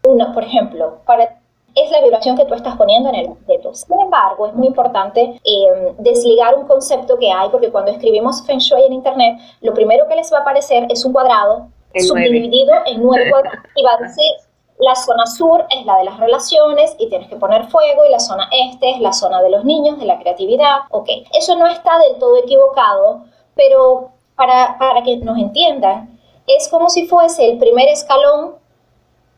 una, 0.01 0.33
por 0.33 0.43
ejemplo, 0.43 1.01
para 1.05 1.37
es 1.77 1.91
la 1.91 2.01
vibración 2.01 2.35
que 2.35 2.45
tú 2.45 2.55
estás 2.55 2.75
poniendo 2.75 3.09
en 3.09 3.15
el 3.15 3.27
objeto. 3.27 3.73
Sin 3.73 3.99
embargo, 3.99 4.47
es 4.47 4.53
muy 4.55 4.67
importante 4.67 5.39
eh, 5.43 5.93
desligar 5.99 6.55
un 6.55 6.65
concepto 6.65 7.17
que 7.19 7.31
hay, 7.31 7.49
porque 7.49 7.71
cuando 7.71 7.91
escribimos 7.91 8.43
Feng 8.45 8.57
Shui 8.57 8.83
en 8.83 8.93
Internet, 8.93 9.37
lo 9.61 9.73
primero 9.73 10.07
que 10.07 10.15
les 10.15 10.33
va 10.33 10.39
a 10.39 10.41
aparecer 10.41 10.87
es 10.89 11.05
un 11.05 11.13
cuadrado 11.13 11.67
subdividido 11.95 12.73
en 12.85 13.03
nueve 13.03 13.29
cuadrados 13.31 13.59
y 13.75 13.83
va 13.83 13.91
a 13.93 13.97
decir 13.97 14.31
la 14.79 14.95
zona 14.95 15.25
sur 15.25 15.65
es 15.69 15.85
la 15.85 15.97
de 15.97 16.05
las 16.05 16.19
relaciones 16.19 16.95
y 16.99 17.09
tienes 17.09 17.27
que 17.27 17.35
poner 17.35 17.65
fuego 17.67 18.05
y 18.05 18.11
la 18.11 18.19
zona 18.19 18.47
este 18.69 18.91
es 18.91 18.99
la 18.99 19.11
zona 19.11 19.41
de 19.41 19.49
los 19.49 19.63
niños, 19.63 19.99
de 19.99 20.05
la 20.05 20.19
creatividad. 20.19 20.81
Ok, 20.91 21.09
eso 21.33 21.55
no 21.55 21.67
está 21.67 21.97
del 21.99 22.19
todo 22.19 22.37
equivocado, 22.37 23.21
pero 23.55 24.11
para, 24.35 24.77
para 24.77 25.01
que 25.03 25.17
nos 25.17 25.37
entiendan, 25.37 26.19
es 26.45 26.69
como 26.69 26.89
si 26.89 27.07
fuese 27.07 27.49
el 27.49 27.57
primer 27.57 27.87
escalón 27.89 28.55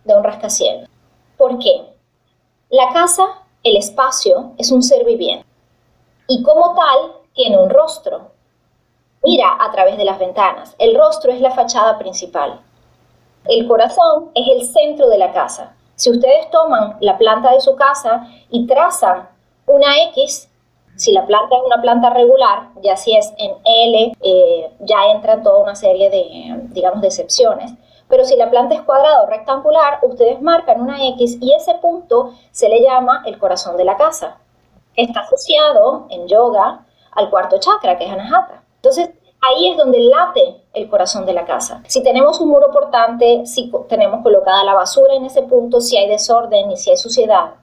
de 0.03 0.15
un 0.15 0.24
rascacielos. 0.24 0.89
¿Por 1.38 1.58
qué? 1.60 1.98
La 2.69 2.93
casa, 2.93 3.23
el 3.63 3.77
espacio, 3.77 4.51
es 4.59 4.71
un 4.71 4.83
ser 4.83 5.03
viviente 5.03 5.43
y 6.27 6.43
como 6.43 6.75
tal 6.75 7.13
tiene 7.33 7.57
un 7.57 7.67
rostro. 7.67 8.31
Mira 9.23 9.57
a 9.59 9.71
través 9.71 9.97
de 9.97 10.05
las 10.05 10.19
ventanas. 10.19 10.75
El 10.77 10.95
rostro 10.95 11.31
es 11.31 11.41
la 11.41 11.49
fachada 11.49 11.97
principal. 11.97 12.61
El 13.45 13.67
corazón 13.67 14.29
es 14.35 14.47
el 14.47 14.67
centro 14.67 15.09
de 15.09 15.17
la 15.17 15.33
casa. 15.33 15.75
Si 15.95 16.11
ustedes 16.11 16.51
toman 16.51 16.97
la 17.01 17.17
planta 17.17 17.51
de 17.51 17.59
su 17.59 17.75
casa 17.75 18.27
y 18.51 18.67
trazan 18.67 19.27
una 19.65 20.03
X, 20.09 20.47
si 20.95 21.11
la 21.11 21.25
planta 21.25 21.55
es 21.55 21.61
una 21.65 21.81
planta 21.81 22.11
regular, 22.11 22.69
ya 22.83 22.95
si 22.95 23.17
es 23.17 23.33
en 23.39 23.51
L, 23.65 24.13
eh, 24.21 24.71
ya 24.81 25.11
entra 25.11 25.41
toda 25.41 25.63
una 25.63 25.75
serie 25.75 26.11
de, 26.11 26.67
digamos, 26.69 27.01
de. 27.01 27.09
Pero 28.09 28.25
si 28.25 28.35
la 28.35 28.49
planta 28.49 28.75
es 28.75 28.81
cuadrada 28.81 29.21
o 29.21 29.27
rectangular, 29.27 29.99
ustedes 30.01 30.41
marcan 30.41 30.81
una 30.81 31.07
X 31.09 31.37
y 31.39 31.53
ese 31.53 31.75
punto 31.75 32.33
se 32.51 32.67
le 32.67 32.81
llama 32.81 33.23
el 33.25 33.37
corazón 33.37 33.77
de 33.77 33.85
la 33.85 33.97
casa. 33.97 34.39
Está 34.95 35.21
asociado 35.21 36.07
en 36.09 36.27
yoga 36.27 36.85
al 37.11 37.29
cuarto 37.29 37.59
chakra, 37.59 37.97
que 37.97 38.05
es 38.05 38.11
Anahata. 38.11 38.63
Entonces, 38.77 39.11
ahí 39.41 39.69
es 39.69 39.77
donde 39.77 39.99
late 39.99 40.63
el 40.73 40.89
corazón 40.89 41.25
de 41.27 41.33
la 41.33 41.45
casa. 41.45 41.83
Si 41.87 42.01
tenemos 42.01 42.41
un 42.41 42.49
muro 42.49 42.71
portante, 42.71 43.45
si 43.45 43.71
tenemos 43.87 44.23
colocada 44.23 44.63
la 44.63 44.73
basura 44.73 45.13
en 45.13 45.25
ese 45.25 45.43
punto, 45.43 45.79
si 45.79 45.95
hay 45.95 46.09
desorden 46.09 46.71
y 46.71 46.77
si 46.77 46.89
hay 46.89 46.97
suciedad, 46.97 47.53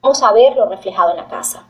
vamos 0.00 0.22
a 0.22 0.32
verlo 0.32 0.66
reflejado 0.66 1.10
en 1.10 1.18
la 1.18 1.28
casa. 1.28 1.68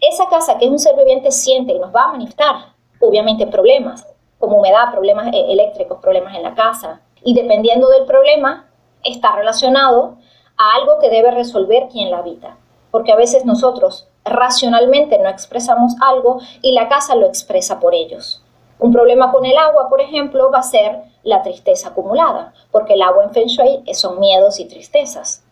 Esa 0.00 0.28
casa 0.28 0.58
que 0.58 0.66
es 0.66 0.70
un 0.70 0.78
ser 0.78 0.94
viviente 0.96 1.32
siente 1.32 1.72
y 1.72 1.78
nos 1.80 1.94
va 1.94 2.04
a 2.04 2.12
manifestar, 2.12 2.54
obviamente, 3.00 3.48
problemas, 3.48 4.06
como 4.38 4.58
humedad, 4.58 4.92
problemas 4.92 5.26
eh, 5.34 5.46
eléctricos, 5.48 5.98
problemas 6.00 6.36
en 6.36 6.44
la 6.44 6.54
casa, 6.54 7.00
y 7.22 7.34
dependiendo 7.34 7.88
del 7.88 8.04
problema, 8.04 8.68
está 9.04 9.34
relacionado 9.34 10.16
a 10.56 10.76
algo 10.76 10.98
que 11.00 11.10
debe 11.10 11.30
resolver 11.30 11.88
quien 11.88 12.10
la 12.10 12.18
habita. 12.18 12.56
Porque 12.90 13.12
a 13.12 13.16
veces 13.16 13.44
nosotros 13.44 14.08
racionalmente 14.24 15.18
no 15.18 15.28
expresamos 15.28 15.94
algo 16.00 16.40
y 16.62 16.72
la 16.72 16.88
casa 16.88 17.14
lo 17.14 17.26
expresa 17.26 17.80
por 17.80 17.94
ellos. 17.94 18.42
Un 18.78 18.92
problema 18.92 19.32
con 19.32 19.44
el 19.44 19.56
agua, 19.56 19.88
por 19.88 20.00
ejemplo, 20.00 20.50
va 20.50 20.58
a 20.58 20.62
ser 20.62 21.02
la 21.24 21.42
tristeza 21.42 21.88
acumulada, 21.88 22.54
porque 22.70 22.94
el 22.94 23.02
agua 23.02 23.24
en 23.24 23.30
Feng 23.30 23.48
Shui 23.48 23.82
son 23.92 24.20
miedos 24.20 24.60
y 24.60 24.66
tristezas. 24.66 25.44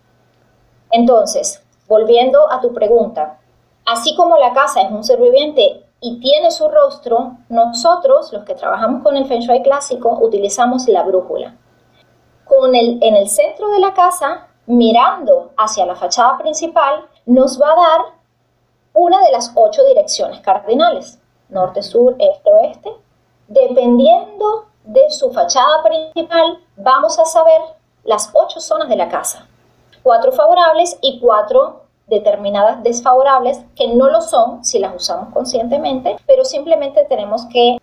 Entonces, 0.91 1.63
volviendo 1.89 2.51
a 2.51 2.61
tu 2.61 2.73
pregunta, 2.73 3.39
así 3.85 4.15
como 4.15 4.37
la 4.37 4.53
casa 4.53 4.83
es 4.83 4.91
un 4.91 5.03
ser 5.03 5.21
viviente 5.21 5.86
y 6.01 6.21
tiene 6.21 6.51
su 6.51 6.69
rostro, 6.69 7.39
nosotros, 7.49 8.33
los 8.33 8.45
que 8.45 8.55
trabajamos 8.55 9.03
con 9.03 9.17
el 9.17 9.27
Feng 9.27 9.41
Shui 9.41 9.63
clásico, 9.63 10.19
utilizamos 10.21 10.87
la 10.89 11.03
brújula. 11.03 11.57
Con 12.45 12.75
el, 12.75 12.99
en 13.03 13.17
el 13.17 13.29
centro 13.29 13.71
de 13.71 13.81
la 13.81 13.95
casa, 13.95 14.49
mirando 14.67 15.53
hacia 15.57 15.87
la 15.87 15.97
fachada 15.97 16.39
principal, 16.39 17.07
nos 17.25 17.61
va 17.61 17.73
a 17.73 17.77
dar 17.77 18.01
una 18.93 19.21
de 19.23 19.33
las 19.33 19.53
ocho 19.55 19.85
direcciones 19.85 20.41
cardinales, 20.41 21.19
norte, 21.49 21.83
sur, 21.83 22.15
este, 22.19 22.51
oeste. 22.53 22.91
Dependiendo 23.49 24.67
de 24.85 25.11
su 25.11 25.31
fachada 25.33 25.83
principal, 25.83 26.59
vamos 26.77 27.19
a 27.19 27.25
saber 27.25 27.61
las 28.05 28.31
ocho 28.33 28.61
zonas 28.61 28.89
de 28.89 28.97
la 28.97 29.09
casa. 29.09 29.47
Cuatro 30.03 30.33
favorables 30.33 30.99
y 31.01 31.21
cuatro 31.21 31.86
determinadas 32.07 32.83
desfavorables 32.83 33.61
que 33.75 33.89
no 33.89 34.09
lo 34.09 34.21
son 34.21 34.65
si 34.65 34.79
las 34.79 34.95
usamos 34.95 35.33
conscientemente, 35.33 36.17
pero 36.27 36.45
simplemente 36.45 37.05
tenemos 37.05 37.47
que 37.47 37.79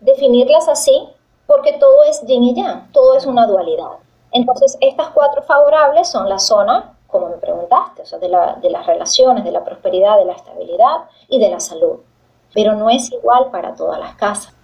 definirlas 0.00 0.68
así 0.68 1.08
porque 1.46 1.74
todo 1.74 2.02
es 2.04 2.22
yin 2.26 2.42
y 2.42 2.54
yang, 2.54 2.90
todo 2.92 3.16
es 3.16 3.24
una 3.24 3.46
dualidad. 3.46 3.98
Entonces, 4.32 4.76
estas 4.80 5.08
cuatro 5.10 5.42
favorables 5.42 6.08
son 6.08 6.28
la 6.28 6.38
zona, 6.38 6.96
como 7.06 7.28
me 7.28 7.36
preguntaste, 7.36 8.02
o 8.02 8.06
sea, 8.06 8.18
de, 8.18 8.28
las 8.28 8.86
relaciones, 8.86 9.44
de 9.44 9.52
la 9.52 9.64
prosperidad, 9.64 10.18
de 10.18 10.24
la 10.24 10.32
estabilidad 10.32 11.04
y 11.28 11.38
de 11.38 11.48
la 11.48 11.60
salud. 11.60 12.00
Pero 12.52 12.74
no 12.74 12.90
es 12.90 13.12
igual 13.12 13.50
para 13.50 13.74
todas 13.74 13.98
las 13.98 14.16
casas. 14.16 14.54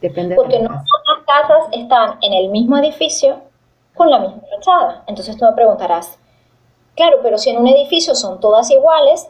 Depende 0.00 0.34
porque 0.34 0.58
no 0.58 0.68
todas 0.68 0.86
las 1.16 1.26
casas 1.26 1.68
están 1.72 2.18
en 2.22 2.32
el 2.32 2.48
mismo 2.48 2.76
edificio 2.78 3.36
con 3.94 4.10
la 4.10 4.18
misma 4.18 4.42
fachada. 4.50 5.04
Entonces 5.06 5.36
tú 5.36 5.44
me 5.44 5.52
preguntarás, 5.52 6.18
Claro, 6.94 7.18
pero 7.22 7.38
si 7.38 7.50
en 7.50 7.58
un 7.58 7.66
edificio 7.66 8.14
son 8.14 8.40
todas 8.40 8.70
iguales, 8.70 9.28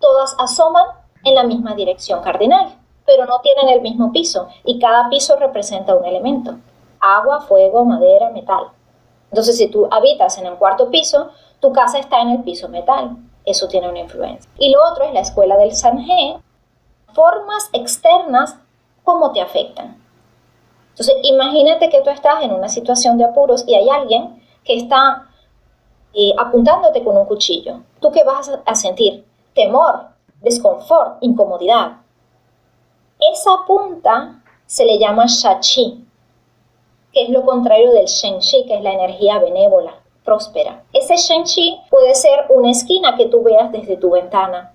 todas 0.00 0.34
asoman 0.38 0.86
en 1.24 1.34
la 1.34 1.44
misma 1.44 1.74
dirección 1.74 2.22
cardinal, 2.22 2.74
pero 3.04 3.26
no 3.26 3.40
tienen 3.40 3.68
el 3.68 3.80
mismo 3.82 4.12
piso 4.12 4.48
y 4.64 4.78
cada 4.78 5.08
piso 5.08 5.36
representa 5.36 5.94
un 5.94 6.04
elemento. 6.04 6.56
Agua, 7.00 7.40
fuego, 7.40 7.84
madera, 7.84 8.30
metal. 8.30 8.68
Entonces, 9.30 9.58
si 9.58 9.68
tú 9.68 9.86
habitas 9.90 10.38
en 10.38 10.46
el 10.46 10.54
cuarto 10.54 10.90
piso, 10.90 11.30
tu 11.60 11.72
casa 11.72 11.98
está 11.98 12.20
en 12.20 12.30
el 12.30 12.42
piso 12.42 12.68
metal. 12.68 13.16
Eso 13.44 13.68
tiene 13.68 13.88
una 13.88 14.00
influencia. 14.00 14.50
Y 14.58 14.70
lo 14.70 14.78
otro 14.90 15.04
es 15.04 15.12
la 15.12 15.20
escuela 15.20 15.56
del 15.56 15.74
Sanjé. 15.74 16.36
Formas 17.12 17.68
externas, 17.72 18.58
¿cómo 19.04 19.32
te 19.32 19.40
afectan? 19.40 20.02
Entonces, 20.90 21.16
imagínate 21.22 21.90
que 21.90 22.00
tú 22.00 22.10
estás 22.10 22.42
en 22.42 22.52
una 22.52 22.68
situación 22.68 23.18
de 23.18 23.24
apuros 23.24 23.64
y 23.66 23.74
hay 23.74 23.88
alguien 23.88 24.42
que 24.64 24.76
está 24.76 25.28
apuntándote 26.38 27.04
con 27.04 27.16
un 27.16 27.26
cuchillo. 27.26 27.80
¿Tú 28.00 28.10
qué 28.10 28.24
vas 28.24 28.50
a 28.64 28.74
sentir? 28.74 29.24
Temor, 29.54 30.08
desconfort, 30.40 31.18
incomodidad. 31.20 31.98
Esa 33.32 33.64
punta 33.66 34.42
se 34.66 34.84
le 34.84 34.98
llama 34.98 35.26
Shachi, 35.26 36.04
que 37.12 37.24
es 37.24 37.30
lo 37.30 37.44
contrario 37.44 37.92
del 37.92 38.06
Shenchi, 38.06 38.66
que 38.66 38.76
es 38.76 38.82
la 38.82 38.92
energía 38.92 39.38
benévola, 39.38 39.94
próspera. 40.24 40.84
Ese 40.92 41.16
Shenchi 41.16 41.80
puede 41.88 42.14
ser 42.14 42.46
una 42.50 42.70
esquina 42.70 43.16
que 43.16 43.26
tú 43.26 43.42
veas 43.42 43.72
desde 43.72 43.96
tu 43.96 44.10
ventana. 44.10 44.74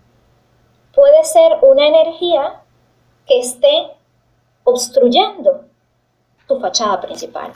Puede 0.96 1.24
ser 1.24 1.58
una 1.62 1.88
energía 1.88 2.62
que 3.28 3.40
esté 3.40 3.92
obstruyendo 4.64 5.66
tu 6.48 6.60
fachada 6.60 7.00
principal. 7.02 7.52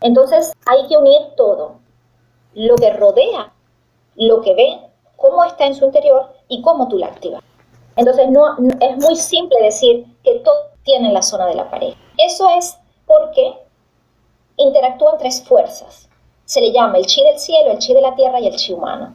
Entonces 0.00 0.52
hay 0.66 0.86
que 0.88 0.96
unir 0.96 1.34
todo 1.36 1.76
lo 2.54 2.76
que 2.76 2.92
rodea, 2.92 3.52
lo 4.16 4.40
que 4.40 4.54
ve, 4.54 4.78
cómo 5.16 5.44
está 5.44 5.66
en 5.66 5.74
su 5.74 5.84
interior 5.84 6.32
y 6.48 6.62
cómo 6.62 6.88
tú 6.88 6.98
la 6.98 7.06
activas. 7.06 7.42
Entonces 7.96 8.30
no, 8.30 8.56
es 8.80 8.96
muy 8.96 9.16
simple 9.16 9.60
decir 9.60 10.06
que 10.22 10.38
todo 10.40 10.54
tiene 10.84 11.12
la 11.12 11.22
zona 11.22 11.46
de 11.46 11.54
la 11.54 11.68
pared. 11.68 11.94
Eso 12.16 12.48
es 12.56 12.78
porque 13.06 13.54
interactúan 14.56 15.18
tres 15.18 15.42
fuerzas. 15.42 16.08
Se 16.44 16.60
le 16.60 16.72
llama 16.72 16.98
el 16.98 17.06
chi 17.06 17.22
del 17.24 17.38
cielo, 17.38 17.72
el 17.72 17.78
chi 17.78 17.92
de 17.92 18.00
la 18.00 18.14
tierra 18.14 18.40
y 18.40 18.46
el 18.46 18.56
chi 18.56 18.72
humano. 18.72 19.14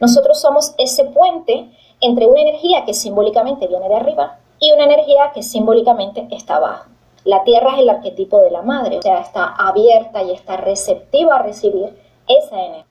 Nosotros 0.00 0.40
somos 0.40 0.74
ese 0.78 1.04
puente 1.04 1.70
entre 2.00 2.26
una 2.26 2.40
energía 2.40 2.84
que 2.84 2.94
simbólicamente 2.94 3.66
viene 3.66 3.88
de 3.88 3.96
arriba 3.96 4.38
y 4.58 4.72
una 4.72 4.84
energía 4.84 5.32
que 5.34 5.42
simbólicamente 5.42 6.26
está 6.30 6.56
abajo. 6.56 6.90
La 7.24 7.44
tierra 7.44 7.74
es 7.74 7.80
el 7.80 7.90
arquetipo 7.90 8.40
de 8.40 8.50
la 8.50 8.62
madre, 8.62 8.98
o 8.98 9.02
sea, 9.02 9.20
está 9.20 9.44
abierta 9.44 10.22
y 10.22 10.32
está 10.32 10.56
receptiva 10.56 11.36
a 11.36 11.42
recibir 11.42 11.98
esa 12.28 12.56
energía. 12.56 12.86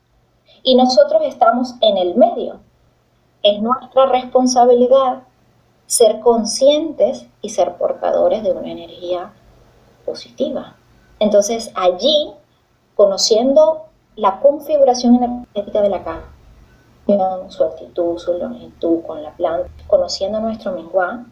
Y 0.63 0.75
nosotros 0.75 1.21
estamos 1.25 1.75
en 1.81 1.97
el 1.97 2.15
medio. 2.15 2.59
Es 3.43 3.61
nuestra 3.61 4.07
responsabilidad 4.07 5.23
ser 5.87 6.19
conscientes 6.19 7.27
y 7.41 7.49
ser 7.49 7.75
portadores 7.75 8.43
de 8.43 8.51
una 8.51 8.71
energía 8.71 9.31
positiva. 10.05 10.75
Entonces 11.19 11.71
allí, 11.75 12.31
conociendo 12.95 13.85
la 14.15 14.39
configuración 14.39 15.15
energética 15.15 15.81
de 15.81 15.89
la 15.89 16.03
cama, 16.03 16.31
su 17.49 17.63
actitud, 17.63 18.17
su 18.17 18.33
longitud 18.33 19.01
con 19.05 19.21
la 19.21 19.31
planta, 19.31 19.69
conociendo 19.87 20.39
nuestro 20.39 20.71
menguá, 20.71 21.25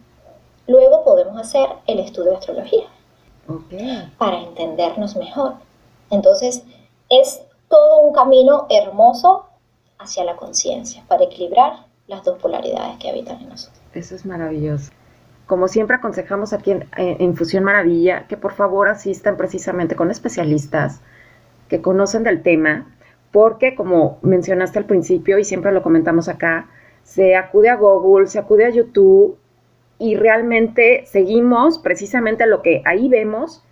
luego 0.66 1.02
podemos 1.02 1.36
hacer 1.38 1.68
el 1.86 1.98
estudio 1.98 2.30
de 2.30 2.36
astrología 2.36 2.86
para 4.18 4.40
entendernos 4.40 5.16
mejor. 5.16 5.54
Entonces, 6.10 6.62
es 7.08 7.42
todo 7.68 7.98
un 8.00 8.12
camino 8.12 8.66
hermoso 8.70 9.46
hacia 9.98 10.24
la 10.24 10.36
conciencia, 10.36 11.02
para 11.08 11.24
equilibrar 11.24 11.86
las 12.06 12.22
dos 12.24 12.38
polaridades 12.38 12.98
que 12.98 13.08
habitan 13.08 13.40
en 13.40 13.48
nosotros. 13.48 13.80
Eso 13.94 14.14
es 14.14 14.26
maravilloso. 14.26 14.90
Como 15.46 15.68
siempre 15.68 15.96
aconsejamos 15.96 16.52
aquí 16.52 16.72
en, 16.72 16.88
en 16.96 17.36
Fusión 17.36 17.64
Maravilla 17.64 18.26
que 18.26 18.36
por 18.36 18.52
favor 18.52 18.88
asistan 18.88 19.36
precisamente 19.36 19.94
con 19.94 20.10
especialistas 20.10 21.00
que 21.68 21.80
conocen 21.82 22.22
del 22.24 22.42
tema, 22.42 22.86
porque 23.30 23.74
como 23.74 24.18
mencionaste 24.22 24.78
al 24.78 24.84
principio 24.84 25.38
y 25.38 25.44
siempre 25.44 25.72
lo 25.72 25.82
comentamos 25.82 26.28
acá, 26.28 26.68
se 27.02 27.36
acude 27.36 27.68
a 27.68 27.76
Google, 27.76 28.26
se 28.26 28.38
acude 28.38 28.64
a 28.64 28.70
YouTube 28.70 29.38
y 29.98 30.16
realmente 30.16 31.04
seguimos 31.06 31.78
precisamente 31.78 32.46
lo 32.46 32.62
que 32.62 32.82
ahí 32.84 33.08
vemos 33.08 33.62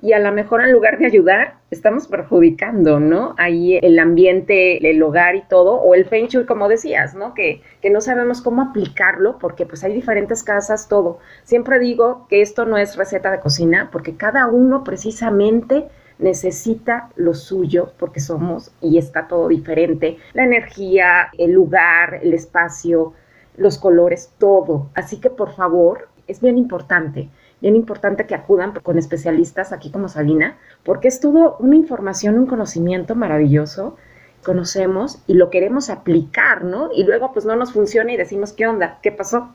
y 0.00 0.12
a 0.12 0.20
lo 0.20 0.30
mejor 0.32 0.62
en 0.62 0.70
lugar 0.70 0.98
de 0.98 1.06
ayudar, 1.06 1.54
estamos 1.70 2.06
perjudicando, 2.06 3.00
¿no? 3.00 3.34
Ahí 3.36 3.78
el 3.78 3.98
ambiente, 3.98 4.88
el 4.88 5.02
hogar 5.02 5.34
y 5.34 5.42
todo, 5.42 5.74
o 5.74 5.94
el 5.94 6.04
feng 6.04 6.28
shui, 6.28 6.46
como 6.46 6.68
decías, 6.68 7.14
¿no? 7.14 7.34
Que, 7.34 7.62
que 7.82 7.90
no 7.90 8.00
sabemos 8.00 8.40
cómo 8.40 8.62
aplicarlo 8.62 9.38
porque 9.38 9.66
pues 9.66 9.82
hay 9.82 9.92
diferentes 9.92 10.44
casas, 10.44 10.88
todo. 10.88 11.18
Siempre 11.42 11.80
digo 11.80 12.26
que 12.28 12.42
esto 12.42 12.64
no 12.64 12.78
es 12.78 12.96
receta 12.96 13.30
de 13.32 13.40
cocina 13.40 13.88
porque 13.90 14.16
cada 14.16 14.46
uno 14.46 14.84
precisamente 14.84 15.88
necesita 16.18 17.10
lo 17.16 17.34
suyo 17.34 17.92
porque 17.98 18.20
somos 18.20 18.72
y 18.80 18.98
está 18.98 19.26
todo 19.26 19.48
diferente. 19.48 20.18
La 20.32 20.44
energía, 20.44 21.30
el 21.38 21.52
lugar, 21.52 22.20
el 22.22 22.34
espacio, 22.34 23.14
los 23.56 23.78
colores, 23.78 24.32
todo. 24.38 24.90
Así 24.94 25.20
que 25.20 25.30
por 25.30 25.54
favor, 25.54 26.08
es 26.28 26.40
bien 26.40 26.56
importante 26.56 27.28
bien 27.60 27.76
importante 27.76 28.26
que 28.26 28.34
acudan 28.34 28.72
con 28.82 28.98
especialistas 28.98 29.72
aquí 29.72 29.90
como 29.90 30.08
Sabina, 30.08 30.58
porque 30.84 31.08
es 31.08 31.20
todo 31.20 31.56
una 31.58 31.76
información, 31.76 32.38
un 32.38 32.46
conocimiento 32.46 33.14
maravilloso, 33.14 33.96
conocemos 34.44 35.22
y 35.26 35.34
lo 35.34 35.50
queremos 35.50 35.90
aplicar, 35.90 36.64
¿no? 36.64 36.90
Y 36.94 37.04
luego 37.04 37.32
pues 37.32 37.44
no 37.44 37.56
nos 37.56 37.72
funciona 37.72 38.12
y 38.12 38.16
decimos, 38.16 38.52
¿qué 38.52 38.66
onda? 38.66 38.98
¿Qué 39.02 39.12
pasó? 39.12 39.48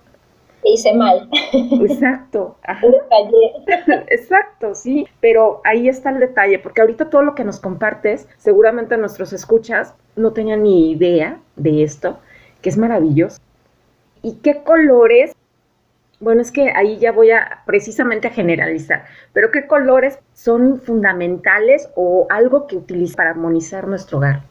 hice 0.66 0.94
mal. 0.94 1.30
Exacto. 1.54 2.58
Exacto, 4.08 4.76
sí. 4.76 5.08
Pero 5.20 5.62
ahí 5.64 5.90
está 5.90 6.10
el 6.10 6.20
detalle, 6.20 6.60
porque 6.60 6.82
ahorita 6.82 7.10
todo 7.10 7.22
lo 7.22 7.36
que 7.36 7.44
nos 7.44 7.60
compartes, 7.60 8.28
seguramente 8.38 8.98
nuestros 8.98 9.34
escuchas 9.34 9.94
no 10.16 10.32
tenían 10.32 10.64
ni 10.64 10.92
idea 10.92 11.40
de 11.56 11.84
esto, 11.84 12.20
que 12.62 12.70
es 12.70 12.78
maravilloso. 12.78 13.40
¿Y 14.22 14.36
qué 14.36 14.64
colores 14.64 15.36
bueno, 16.24 16.42
es 16.42 16.52
que 16.52 16.72
ahí 16.76 16.98
ya 17.00 17.12
voy 17.12 17.32
a 17.32 17.64
precisamente 17.66 18.30
a 18.30 18.32
generalizar, 18.32 19.04
pero 19.34 19.52
¿qué 19.52 19.68
colores 19.68 20.20
son 20.34 20.80
fundamentales 20.80 21.90
o 21.96 22.26
algo 22.30 22.66
que 22.66 22.78
utilizan 22.78 23.16
para 23.16 23.30
armonizar 23.32 23.88
nuestro 23.88 24.20
hogar? 24.20 24.42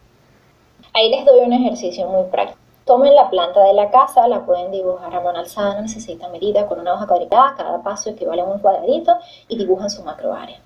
Ahí 0.95 1.11
les 1.11 1.25
doy 1.25 1.41
un 1.41 1.53
ejercicio 1.55 2.07
muy 2.07 2.25
práctico. 2.31 2.59
Tomen 2.85 3.15
la 3.15 3.31
planta 3.31 3.63
de 3.65 3.75
la 3.75 3.91
casa, 3.91 4.29
la 4.29 4.45
pueden 4.45 4.71
dibujar 4.71 5.15
a 5.15 5.21
mano 5.21 5.39
alzada, 5.39 5.77
no 5.77 5.83
necesita 5.83 6.29
medida, 6.29 6.67
con 6.67 6.81
una 6.81 6.95
hoja 6.95 7.07
cuadriculada, 7.07 7.55
cada 7.57 7.83
paso 7.83 8.11
equivale 8.11 8.43
a 8.43 8.45
un 8.45 8.59
cuadradito 8.59 9.17
y 9.49 9.57
dibujan 9.57 9.89
su 9.89 10.03
macro 10.03 10.35
área. 10.35 10.61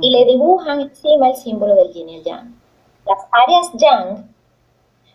Y 0.00 0.10
le 0.10 0.24
dibujan 0.24 0.80
encima 0.80 1.30
el 1.30 1.36
símbolo 1.36 1.76
del 1.76 1.92
yin 1.92 2.08
y 2.08 2.16
el 2.16 2.24
yang. 2.24 2.54
Las 3.06 3.18
áreas 3.30 3.72
yang 3.74 4.28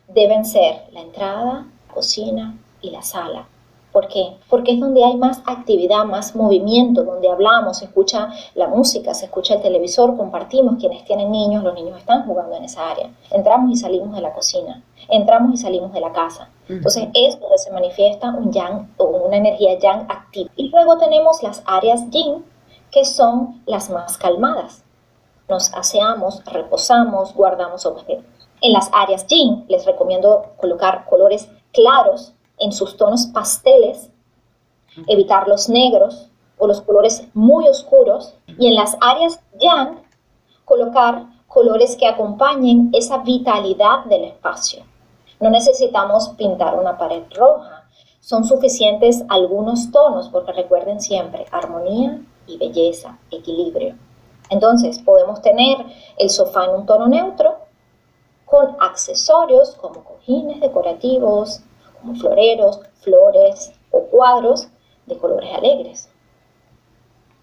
deben 0.08 0.46
ser 0.46 0.86
la 0.92 1.02
entrada, 1.02 1.66
la 1.88 1.94
cocina 1.94 2.56
y 2.82 2.92
la 2.92 3.02
sala 3.02 3.48
¿Por 3.96 4.10
qué? 4.10 4.36
Porque 4.50 4.74
es 4.74 4.80
donde 4.82 5.06
hay 5.06 5.16
más 5.16 5.42
actividad, 5.46 6.04
más 6.04 6.36
movimiento, 6.36 7.06
donde 7.06 7.30
hablamos, 7.30 7.78
se 7.78 7.86
escucha 7.86 8.28
la 8.54 8.68
música, 8.68 9.14
se 9.14 9.28
escucha 9.28 9.54
el 9.54 9.62
televisor, 9.62 10.18
compartimos. 10.18 10.76
Quienes 10.82 11.06
tienen 11.06 11.32
niños, 11.32 11.64
los 11.64 11.74
niños 11.76 11.98
están 11.98 12.26
jugando 12.26 12.58
en 12.58 12.66
esa 12.66 12.92
área. 12.92 13.10
Entramos 13.32 13.72
y 13.72 13.78
salimos 13.78 14.14
de 14.14 14.20
la 14.20 14.34
cocina, 14.34 14.84
entramos 15.08 15.54
y 15.54 15.58
salimos 15.64 15.94
de 15.94 16.02
la 16.02 16.12
casa. 16.12 16.50
Entonces 16.68 17.08
es 17.14 17.40
donde 17.40 17.58
se 17.58 17.72
manifiesta 17.72 18.32
un 18.32 18.52
yang 18.52 18.94
o 18.98 19.06
una 19.06 19.38
energía 19.38 19.80
yang 19.80 20.08
activa. 20.10 20.52
Y 20.58 20.68
luego 20.72 20.98
tenemos 20.98 21.42
las 21.42 21.64
áreas 21.66 22.10
yin, 22.10 22.44
que 22.92 23.06
son 23.06 23.64
las 23.66 23.90
más 23.90 24.18
calmadas. 24.18 24.84
Nos 25.48 25.74
aseamos, 25.74 26.44
reposamos, 26.44 27.34
guardamos 27.34 27.86
objetos. 27.86 28.26
En 28.60 28.74
las 28.74 28.90
áreas 28.92 29.26
yin 29.28 29.64
les 29.70 29.86
recomiendo 29.86 30.48
colocar 30.58 31.06
colores 31.06 31.50
claros 31.72 32.35
en 32.60 32.72
sus 32.72 32.98
tonos 32.98 33.28
pasteles, 33.28 34.10
evitar 35.08 35.48
los 35.48 35.70
negros 35.70 36.30
o 36.58 36.68
los 36.68 36.82
colores 36.82 37.28
muy 37.34 37.68
oscuros 37.68 38.36
y 38.58 38.68
en 38.68 38.76
las 38.76 38.98
áreas 39.02 39.40
yang 39.60 40.02
colocar 40.64 41.26
colores 41.48 41.96
que 41.96 42.08
acompañen 42.08 42.90
esa 42.94 43.20
vitalidad 43.20 44.06
del 44.06 44.26
espacio. 44.26 44.84
No 45.40 45.50
necesitamos 45.50 46.30
pintar 46.30 46.78
una 46.80 46.98
pared 46.98 47.24
roja, 47.36 47.86
son 48.20 48.44
suficientes 48.44 49.24
algunos 49.30 49.92
tonos 49.92 50.30
porque 50.30 50.52
recuerden 50.54 51.00
siempre 51.00 51.46
armonía 51.52 52.22
y 52.48 52.58
belleza, 52.58 53.20
equilibrio. 53.30 53.96
Entonces 54.50 55.00
podemos 55.00 55.42
tener 55.42 55.78
el 56.18 56.30
sofá 56.30 56.66
en 56.66 56.72
un 56.72 56.86
tono 56.86 57.08
neutro 57.08 57.56
con 58.46 58.76
accesorios 58.80 59.76
como 59.76 60.04
cojines 60.04 60.60
decorativos, 60.62 61.62
floreros, 62.14 62.82
flores 63.02 63.74
o 63.92 64.04
cuadros 64.04 64.68
de 65.06 65.18
colores 65.18 65.50
alegres. 65.54 66.10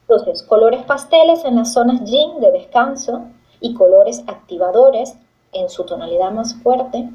Entonces, 0.02 0.42
colores 0.42 0.82
pasteles 0.82 1.44
en 1.44 1.56
las 1.56 1.72
zonas 1.72 2.04
yin 2.04 2.40
de 2.40 2.50
descanso 2.52 3.24
y 3.60 3.74
colores 3.74 4.22
activadores 4.26 5.16
en 5.52 5.68
su 5.70 5.84
tonalidad 5.84 6.32
más 6.32 6.54
fuerte 6.62 7.08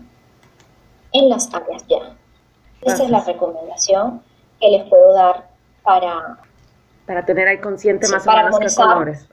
en 1.13 1.29
las 1.29 1.53
áreas 1.53 1.85
ya. 1.87 2.15
Esa 2.81 3.03
es 3.03 3.09
la 3.09 3.21
recomendación 3.21 4.21
que 4.59 4.69
les 4.69 4.83
puedo 4.85 5.13
dar 5.13 5.49
para... 5.83 6.37
Para 7.05 7.25
tener 7.25 7.47
ahí 7.47 7.59
consciente 7.59 8.07
más 8.09 8.27
o 8.27 8.31
menos 8.31 8.59
qué 8.59 8.67
colores. 8.75 9.27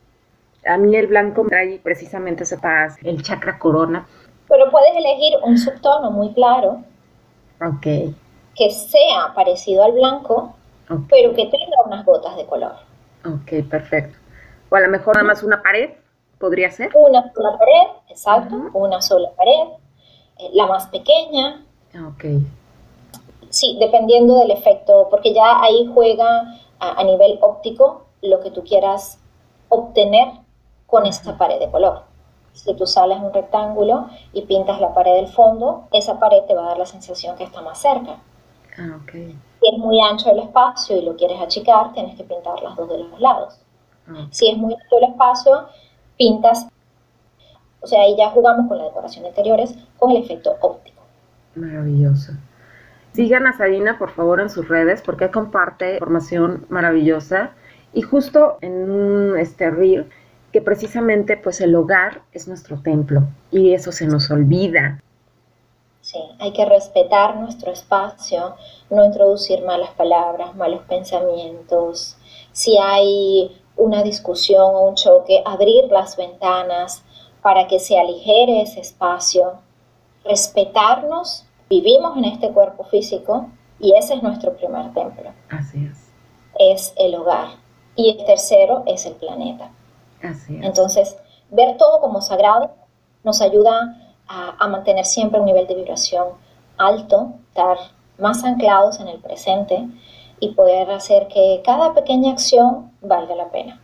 A 0.66 0.79
mí 0.79 0.96
el 0.96 1.09
blanco 1.09 1.44
trae 1.48 1.79
precisamente 1.79 2.44
ese 2.44 2.57
paz, 2.59 2.96
el 3.03 3.22
chakra 3.22 3.59
corona. 3.59 4.07
Pero 4.48 4.70
puedes 4.70 4.96
elegir 4.96 5.35
un 5.42 5.59
subtono 5.59 6.11
muy 6.11 6.33
claro 6.33 6.83
que 7.83 8.70
sea 8.70 9.33
parecido 9.35 9.85
al 9.85 9.92
blanco, 9.92 10.55
pero 11.09 11.35
que 11.35 11.46
tenga 11.46 11.83
unas 11.87 12.05
gotas 12.05 12.37
de 12.37 12.46
color. 12.46 12.74
Ok, 13.24 13.68
perfecto. 13.68 14.18
O 14.70 14.77
a 14.77 14.81
lo 14.81 14.88
mejor 14.88 15.14
nada 15.16 15.27
más 15.27 15.42
una 15.42 15.62
pared, 15.62 15.90
podría 16.38 16.70
ser. 16.70 16.90
Una 16.94 17.33
sola 17.33 17.59
pared, 17.59 17.96
exacto, 18.09 18.57
una 18.74 19.00
sola 19.00 19.31
pared, 19.37 19.74
eh, 20.38 20.50
la 20.53 20.66
más 20.66 20.87
pequeña. 20.88 21.64
Ok. 22.09 22.24
Sí, 23.50 23.77
dependiendo 23.81 24.37
del 24.38 24.50
efecto, 24.50 25.09
porque 25.11 25.33
ya 25.33 25.62
ahí 25.62 25.88
juega 25.94 26.59
a, 26.81 27.05
nivel 27.05 27.38
óptico 27.40 28.05
lo 28.20 28.40
que 28.40 28.50
tú 28.50 28.64
quieras 28.64 29.18
obtener 29.68 30.29
con 30.87 31.07
esta 31.07 31.38
pared 31.38 31.59
de 31.59 31.70
color. 31.70 32.03
Si 32.54 32.72
tú 32.74 32.86
sales 32.86 33.18
un 33.18 33.32
rectángulo 33.32 34.08
y 34.32 34.42
pintas 34.42 34.80
la 34.80 34.94
pared 34.94 35.16
del 35.16 35.28
fondo, 35.28 35.88
esa 35.92 36.18
pared 36.18 36.42
te 36.46 36.54
va 36.54 36.62
a 36.64 36.68
dar 36.68 36.78
la 36.78 36.86
sensación 36.86 37.36
que 37.36 37.44
está 37.44 37.60
más 37.60 37.78
cerca. 37.80 38.16
Ah, 38.78 38.98
Si 39.08 39.68
es 39.72 39.78
muy 39.78 40.00
ancho 40.00 40.30
el 40.30 40.38
espacio 40.38 40.96
y 40.96 41.02
lo 41.02 41.16
quieres 41.16 41.40
achicar, 41.40 41.92
tienes 41.92 42.16
que 42.16 42.24
pintar 42.24 42.62
las 42.62 42.76
dos 42.76 42.88
de 42.88 42.98
los 42.98 43.20
lados. 43.20 43.58
Ah, 44.08 44.26
si 44.30 44.50
es 44.50 44.56
muy 44.56 44.72
ancho 44.74 44.98
el 44.98 45.10
espacio, 45.10 45.68
pintas. 46.16 46.66
O 47.80 47.86
sea, 47.86 48.00
ahí 48.02 48.16
ya 48.16 48.30
jugamos 48.30 48.68
con 48.68 48.78
la 48.78 48.84
decoración 48.84 49.24
de 49.24 49.28
interiores 49.30 49.76
con 49.98 50.10
el 50.12 50.18
efecto 50.18 50.56
óptico. 50.60 51.02
Maravilloso. 51.54 52.32
Sigan 53.12 53.46
a 53.46 53.56
Sabina, 53.56 53.98
por 53.98 54.10
favor, 54.10 54.40
en 54.40 54.50
sus 54.50 54.68
redes 54.68 55.02
porque 55.02 55.30
comparte 55.30 55.94
información 55.94 56.66
maravillosa. 56.68 57.50
Y 57.92 58.02
justo 58.02 58.58
en 58.60 59.36
este 59.38 59.70
reel 59.70 60.10
que 60.54 60.62
precisamente 60.62 61.36
pues 61.36 61.60
el 61.60 61.74
hogar 61.74 62.22
es 62.32 62.46
nuestro 62.46 62.80
templo 62.80 63.22
y 63.50 63.74
eso 63.74 63.90
se 63.90 64.06
nos 64.06 64.30
olvida. 64.30 65.02
Sí, 66.00 66.20
hay 66.38 66.52
que 66.52 66.64
respetar 66.64 67.34
nuestro 67.38 67.72
espacio, 67.72 68.54
no 68.88 69.04
introducir 69.04 69.64
malas 69.64 69.90
palabras, 69.96 70.54
malos 70.54 70.82
pensamientos. 70.82 72.16
Si 72.52 72.78
hay 72.78 73.60
una 73.74 74.04
discusión 74.04 74.76
o 74.76 74.88
un 74.90 74.94
choque, 74.94 75.42
abrir 75.44 75.90
las 75.90 76.16
ventanas 76.16 77.02
para 77.42 77.66
que 77.66 77.80
se 77.80 77.98
aligere 77.98 78.62
ese 78.62 78.78
espacio, 78.78 79.54
respetarnos. 80.24 81.46
Vivimos 81.68 82.16
en 82.16 82.26
este 82.26 82.52
cuerpo 82.52 82.84
físico 82.84 83.48
y 83.80 83.96
ese 83.96 84.14
es 84.14 84.22
nuestro 84.22 84.56
primer 84.56 84.94
templo. 84.94 85.32
Así 85.50 85.84
es. 85.90 86.12
es 86.60 86.94
el 86.96 87.16
hogar 87.16 87.56
y 87.96 88.10
el 88.10 88.24
tercero 88.24 88.84
es 88.86 89.04
el 89.04 89.14
planeta. 89.14 89.72
Así 90.24 90.56
es. 90.56 90.64
Entonces, 90.64 91.16
ver 91.50 91.76
todo 91.76 92.00
como 92.00 92.20
sagrado 92.20 92.72
nos 93.22 93.40
ayuda 93.40 93.96
a, 94.26 94.56
a 94.58 94.68
mantener 94.68 95.04
siempre 95.04 95.38
un 95.38 95.46
nivel 95.46 95.66
de 95.66 95.74
vibración 95.74 96.28
alto, 96.78 97.34
estar 97.48 97.76
más 98.18 98.44
anclados 98.44 99.00
en 99.00 99.08
el 99.08 99.20
presente 99.20 99.88
y 100.40 100.54
poder 100.54 100.90
hacer 100.90 101.28
que 101.28 101.62
cada 101.64 101.94
pequeña 101.94 102.32
acción 102.32 102.90
valga 103.00 103.34
la 103.34 103.50
pena. 103.50 103.80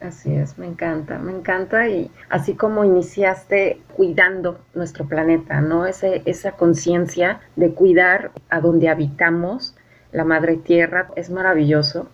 Así 0.00 0.34
es, 0.34 0.58
me 0.58 0.66
encanta, 0.66 1.18
me 1.18 1.32
encanta 1.32 1.88
y 1.88 2.10
así 2.28 2.54
como 2.54 2.84
iniciaste 2.84 3.80
cuidando 3.96 4.58
nuestro 4.74 5.06
planeta, 5.08 5.62
¿no? 5.62 5.86
Ese, 5.86 6.22
esa 6.26 6.52
conciencia 6.52 7.40
de 7.56 7.72
cuidar 7.72 8.30
a 8.50 8.60
donde 8.60 8.90
habitamos, 8.90 9.74
la 10.12 10.24
madre 10.24 10.58
tierra, 10.58 11.10
es 11.16 11.30
maravilloso 11.30 12.08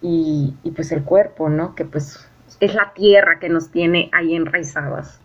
y, 0.00 0.54
y, 0.62 0.70
pues 0.70 0.92
el 0.92 1.04
cuerpo, 1.04 1.48
¿no? 1.48 1.74
Que 1.74 1.84
pues 1.84 2.28
es 2.60 2.74
la 2.74 2.92
tierra 2.94 3.38
que 3.40 3.48
nos 3.48 3.70
tiene 3.70 4.10
ahí 4.12 4.34
enraizadas. 4.34 5.20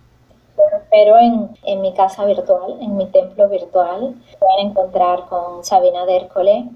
Pero 0.89 1.17
en, 1.17 1.49
en 1.63 1.81
mi 1.81 1.93
casa 1.93 2.25
virtual, 2.25 2.77
en 2.81 2.97
mi 2.97 3.07
templo 3.07 3.47
virtual, 3.49 4.15
pueden 4.39 4.71
encontrar 4.71 5.27
con 5.27 5.63
Sabina 5.63 6.05
Dércole 6.05 6.69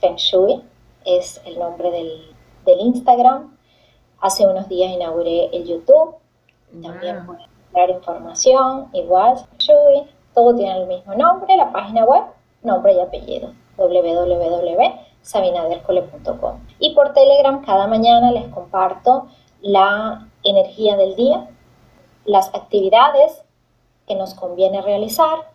Feng 0.00 0.16
Shui, 0.16 0.62
es 1.04 1.40
el 1.44 1.58
nombre 1.58 1.90
del, 1.90 2.34
del 2.64 2.80
Instagram 2.80 3.54
Hace 4.24 4.46
unos 4.46 4.68
días 4.70 4.90
inauguré 4.90 5.50
el 5.52 5.66
YouTube, 5.66 6.14
también 6.82 7.26
pueden 7.26 7.44
dar 7.74 7.90
información, 7.90 8.88
igual, 8.94 9.36
Shui, 9.58 10.08
todo 10.34 10.54
tiene 10.54 10.78
el 10.78 10.86
mismo 10.86 11.14
nombre, 11.14 11.54
la 11.54 11.70
página 11.70 12.06
web, 12.06 12.22
nombre 12.62 12.94
y 12.94 13.00
apellido, 13.00 13.52
www.sabinadercole.com. 13.76 16.60
Y 16.78 16.94
por 16.94 17.12
Telegram 17.12 17.62
cada 17.66 17.86
mañana 17.86 18.32
les 18.32 18.48
comparto 18.48 19.26
la 19.64 20.28
energía 20.42 20.94
del 20.96 21.16
día, 21.16 21.48
las 22.26 22.54
actividades 22.54 23.42
que 24.06 24.14
nos 24.14 24.34
conviene 24.34 24.82
realizar, 24.82 25.50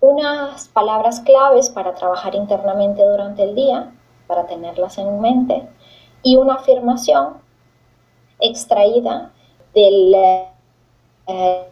unas 0.00 0.68
palabras 0.68 1.20
claves 1.20 1.68
para 1.68 1.94
trabajar 1.94 2.34
internamente 2.34 3.04
durante 3.04 3.44
el 3.44 3.54
día, 3.54 3.92
para 4.26 4.46
tenerlas 4.46 4.96
en 4.96 5.20
mente, 5.20 5.68
y 6.22 6.36
una 6.36 6.54
afirmación 6.54 7.34
extraída 8.40 9.30
del 9.74 10.14
eh, 11.26 11.68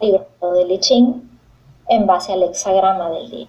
libro 0.00 0.26
de 0.54 0.64
Lichín 0.64 1.38
en 1.88 2.06
base 2.06 2.32
al 2.32 2.42
hexagrama 2.44 3.10
del 3.10 3.30
día. 3.30 3.48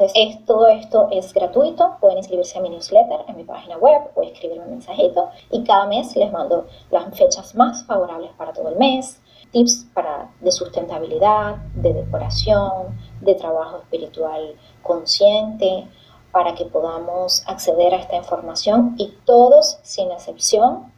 Entonces, 0.00 0.46
todo 0.46 0.66
esto 0.68 1.08
es 1.10 1.34
gratuito, 1.34 1.98
pueden 2.00 2.16
inscribirse 2.16 2.58
a 2.58 2.62
mi 2.62 2.70
newsletter 2.70 3.20
en 3.28 3.36
mi 3.36 3.44
página 3.44 3.76
web 3.76 4.00
o 4.14 4.22
escribirme 4.22 4.64
un 4.64 4.70
mensajito 4.70 5.28
y 5.50 5.62
cada 5.64 5.86
mes 5.86 6.16
les 6.16 6.32
mando 6.32 6.66
las 6.90 7.14
fechas 7.14 7.54
más 7.54 7.84
favorables 7.84 8.30
para 8.38 8.54
todo 8.54 8.70
el 8.70 8.76
mes, 8.76 9.20
tips 9.52 9.88
para, 9.92 10.30
de 10.40 10.52
sustentabilidad, 10.52 11.56
de 11.74 11.92
decoración, 11.92 12.98
de 13.20 13.34
trabajo 13.34 13.76
espiritual 13.76 14.54
consciente, 14.80 15.86
para 16.32 16.54
que 16.54 16.64
podamos 16.64 17.42
acceder 17.46 17.92
a 17.92 17.98
esta 17.98 18.16
información 18.16 18.94
y 18.96 19.12
todos, 19.26 19.80
sin 19.82 20.10
excepción, 20.12 20.90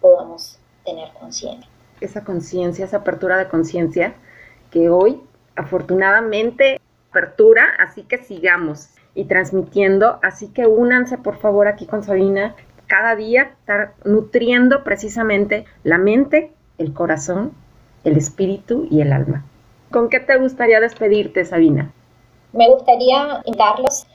podamos 0.00 0.58
tener 0.82 1.12
conciencia. 1.12 1.68
Esa 2.00 2.24
conciencia, 2.24 2.86
esa 2.86 2.98
apertura 2.98 3.36
de 3.36 3.48
conciencia 3.48 4.14
que 4.70 4.88
hoy 4.88 5.20
afortunadamente 5.56 6.80
así 7.78 8.02
que 8.02 8.18
sigamos 8.18 8.88
y 9.14 9.24
transmitiendo, 9.24 10.18
así 10.22 10.48
que 10.48 10.66
únanse 10.66 11.18
por 11.18 11.38
favor 11.38 11.68
aquí 11.68 11.86
con 11.86 12.02
Sabina 12.02 12.54
cada 12.86 13.16
día, 13.16 13.54
estar 13.60 13.94
nutriendo 14.04 14.84
precisamente 14.84 15.64
la 15.82 15.98
mente, 15.98 16.52
el 16.78 16.92
corazón, 16.92 17.52
el 18.04 18.16
espíritu 18.16 18.86
y 18.90 19.00
el 19.00 19.12
alma. 19.12 19.44
¿Con 19.90 20.08
qué 20.08 20.20
te 20.20 20.36
gustaría 20.36 20.78
despedirte, 20.80 21.44
Sabina? 21.44 21.92
Me 22.52 22.68
gustaría 22.68 23.42
invitarlos 23.44 24.06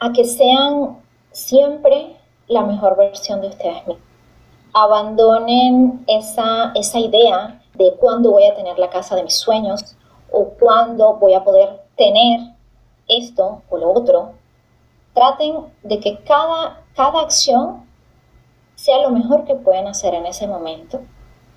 a 0.00 0.12
que 0.12 0.24
sean 0.24 0.98
siempre 1.30 2.16
la 2.48 2.64
mejor 2.64 2.96
versión 2.96 3.40
de 3.40 3.48
ustedes 3.48 3.86
mismos 3.86 4.10
abandonen 4.72 6.04
esa, 6.06 6.72
esa 6.74 6.98
idea 6.98 7.60
de 7.74 7.94
cuándo 7.98 8.30
voy 8.30 8.46
a 8.46 8.54
tener 8.54 8.78
la 8.78 8.90
casa 8.90 9.16
de 9.16 9.24
mis 9.24 9.36
sueños 9.36 9.96
o 10.30 10.50
cuándo 10.50 11.14
voy 11.14 11.34
a 11.34 11.42
poder 11.42 11.80
tener 12.00 12.40
esto 13.08 13.62
o 13.68 13.76
lo 13.76 13.92
otro. 13.92 14.32
Traten 15.12 15.56
de 15.82 16.00
que 16.00 16.18
cada, 16.24 16.82
cada 16.94 17.20
acción 17.20 17.84
sea 18.74 19.02
lo 19.02 19.10
mejor 19.10 19.44
que 19.44 19.54
pueden 19.54 19.86
hacer 19.86 20.14
en 20.14 20.24
ese 20.24 20.46
momento 20.46 21.00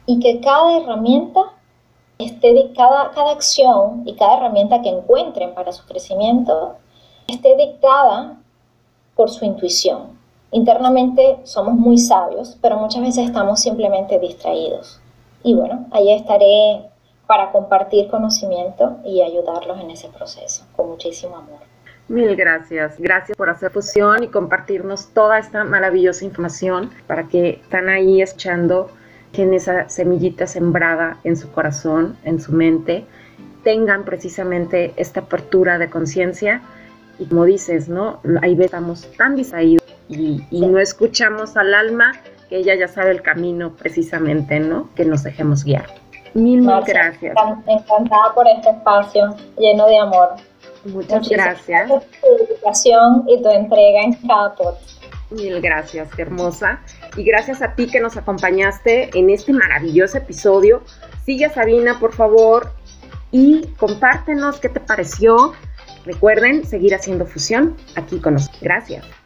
y 0.06 0.20
que 0.20 0.42
cada 0.42 0.78
herramienta 0.78 1.54
esté 2.18 2.74
cada, 2.76 3.12
cada 3.12 3.32
acción 3.32 4.04
y 4.06 4.16
cada 4.16 4.38
herramienta 4.38 4.82
que 4.82 4.90
encuentren 4.90 5.54
para 5.54 5.72
su 5.72 5.86
crecimiento 5.86 6.76
esté 7.28 7.56
dictada 7.56 8.38
por 9.16 9.30
su 9.30 9.46
intuición, 9.46 10.20
Internamente 10.54 11.40
somos 11.46 11.74
muy 11.74 11.98
sabios, 11.98 12.60
pero 12.62 12.78
muchas 12.78 13.02
veces 13.02 13.26
estamos 13.26 13.60
simplemente 13.60 14.20
distraídos. 14.20 15.00
Y 15.44 15.56
bueno, 15.56 15.88
ahí 15.90 16.12
estaré 16.12 16.92
para 17.34 17.52
compartir 17.52 18.10
conocimiento 18.10 19.00
y 19.04 19.24
ayudarlos 19.24 19.82
en 19.82 19.90
ese 19.90 20.08
proceso, 20.10 20.68
con 20.76 20.90
muchísimo 20.90 21.38
amor. 21.38 21.62
Mil 22.08 22.36
gracias. 22.36 23.00
Gracias 23.00 23.36
por 23.36 23.50
hacer 23.50 23.72
fusión 23.72 24.24
y 24.24 24.28
compartirnos 24.28 25.08
toda 25.16 25.40
esta 25.40 25.64
maravillosa 25.64 26.26
información 26.26 26.92
para 27.08 27.24
que 27.24 27.60
están 27.64 27.90
ahí 27.90 28.22
escuchando 28.22 28.92
en 29.34 29.56
esa 29.56 29.90
semillita 29.90 30.46
sembrada 30.46 31.18
en 31.24 31.36
su 31.36 31.52
corazón, 31.52 32.16
en 32.24 32.40
su 32.40 32.52
mente, 32.52 33.04
tengan 33.64 34.06
precisamente 34.06 34.94
esta 34.96 35.22
apertura 35.22 35.80
de 35.80 35.90
conciencia 35.90 36.62
y 37.18 37.26
como 37.26 37.46
dices, 37.46 37.90
¿no? 37.90 38.22
Ahí 38.44 38.56
estamos 38.62 39.12
tan 39.18 39.36
distraídos 39.36 39.84
y, 40.08 40.46
no 40.52 40.78
escuchamos 40.78 41.58
al 41.58 41.74
alma, 41.74 42.12
que 42.48 42.58
ella 42.58 42.76
ya 42.76 42.88
sabe 42.88 43.10
el 43.10 43.24
camino 43.24 43.74
precisamente, 43.76 44.60
¿no? 44.60 44.94
Que 44.94 45.04
nos 45.04 45.24
dejemos 45.24 45.64
guiar. 45.64 46.03
Mil, 46.34 46.62
mil 46.62 46.82
gracias. 46.86 47.36
Encantada 47.68 48.34
por 48.34 48.48
este 48.48 48.70
espacio 48.70 49.36
lleno 49.58 49.88
de 49.88 49.98
amor. 49.98 50.30
Muchas 50.86 51.30
gracias. 51.30 51.90
Por 51.90 52.02
tu 52.02 52.44
educación 52.44 53.24
y 53.28 53.42
tu 53.42 53.50
entrega 53.50 54.02
en 54.02 54.14
cada 54.28 54.54
podcast. 54.56 55.04
Mil 55.32 55.62
gracias, 55.62 56.08
hermosa. 56.18 56.80
Y 57.16 57.24
gracias 57.24 57.62
a 57.62 57.76
ti 57.76 57.88
que 57.88 58.00
nos 58.00 58.18
acompañaste 58.18 59.18
en 59.18 59.30
este 59.30 59.54
maravilloso 59.54 60.18
episodio. 60.18 60.82
Sigue 61.26 61.46
a 61.46 61.54
Sabina, 61.54 62.00
por 62.00 62.14
favor, 62.14 62.72
y 63.32 63.68
compártenos 63.78 64.60
qué 64.60 64.70
te 64.70 64.80
pareció. 64.80 65.54
Recuerden 66.06 66.66
seguir 66.66 66.94
haciendo 66.94 67.26
fusión 67.26 67.78
aquí 67.96 68.20
con 68.20 68.34
nosotros. 68.34 68.62
Gracias. 68.62 69.23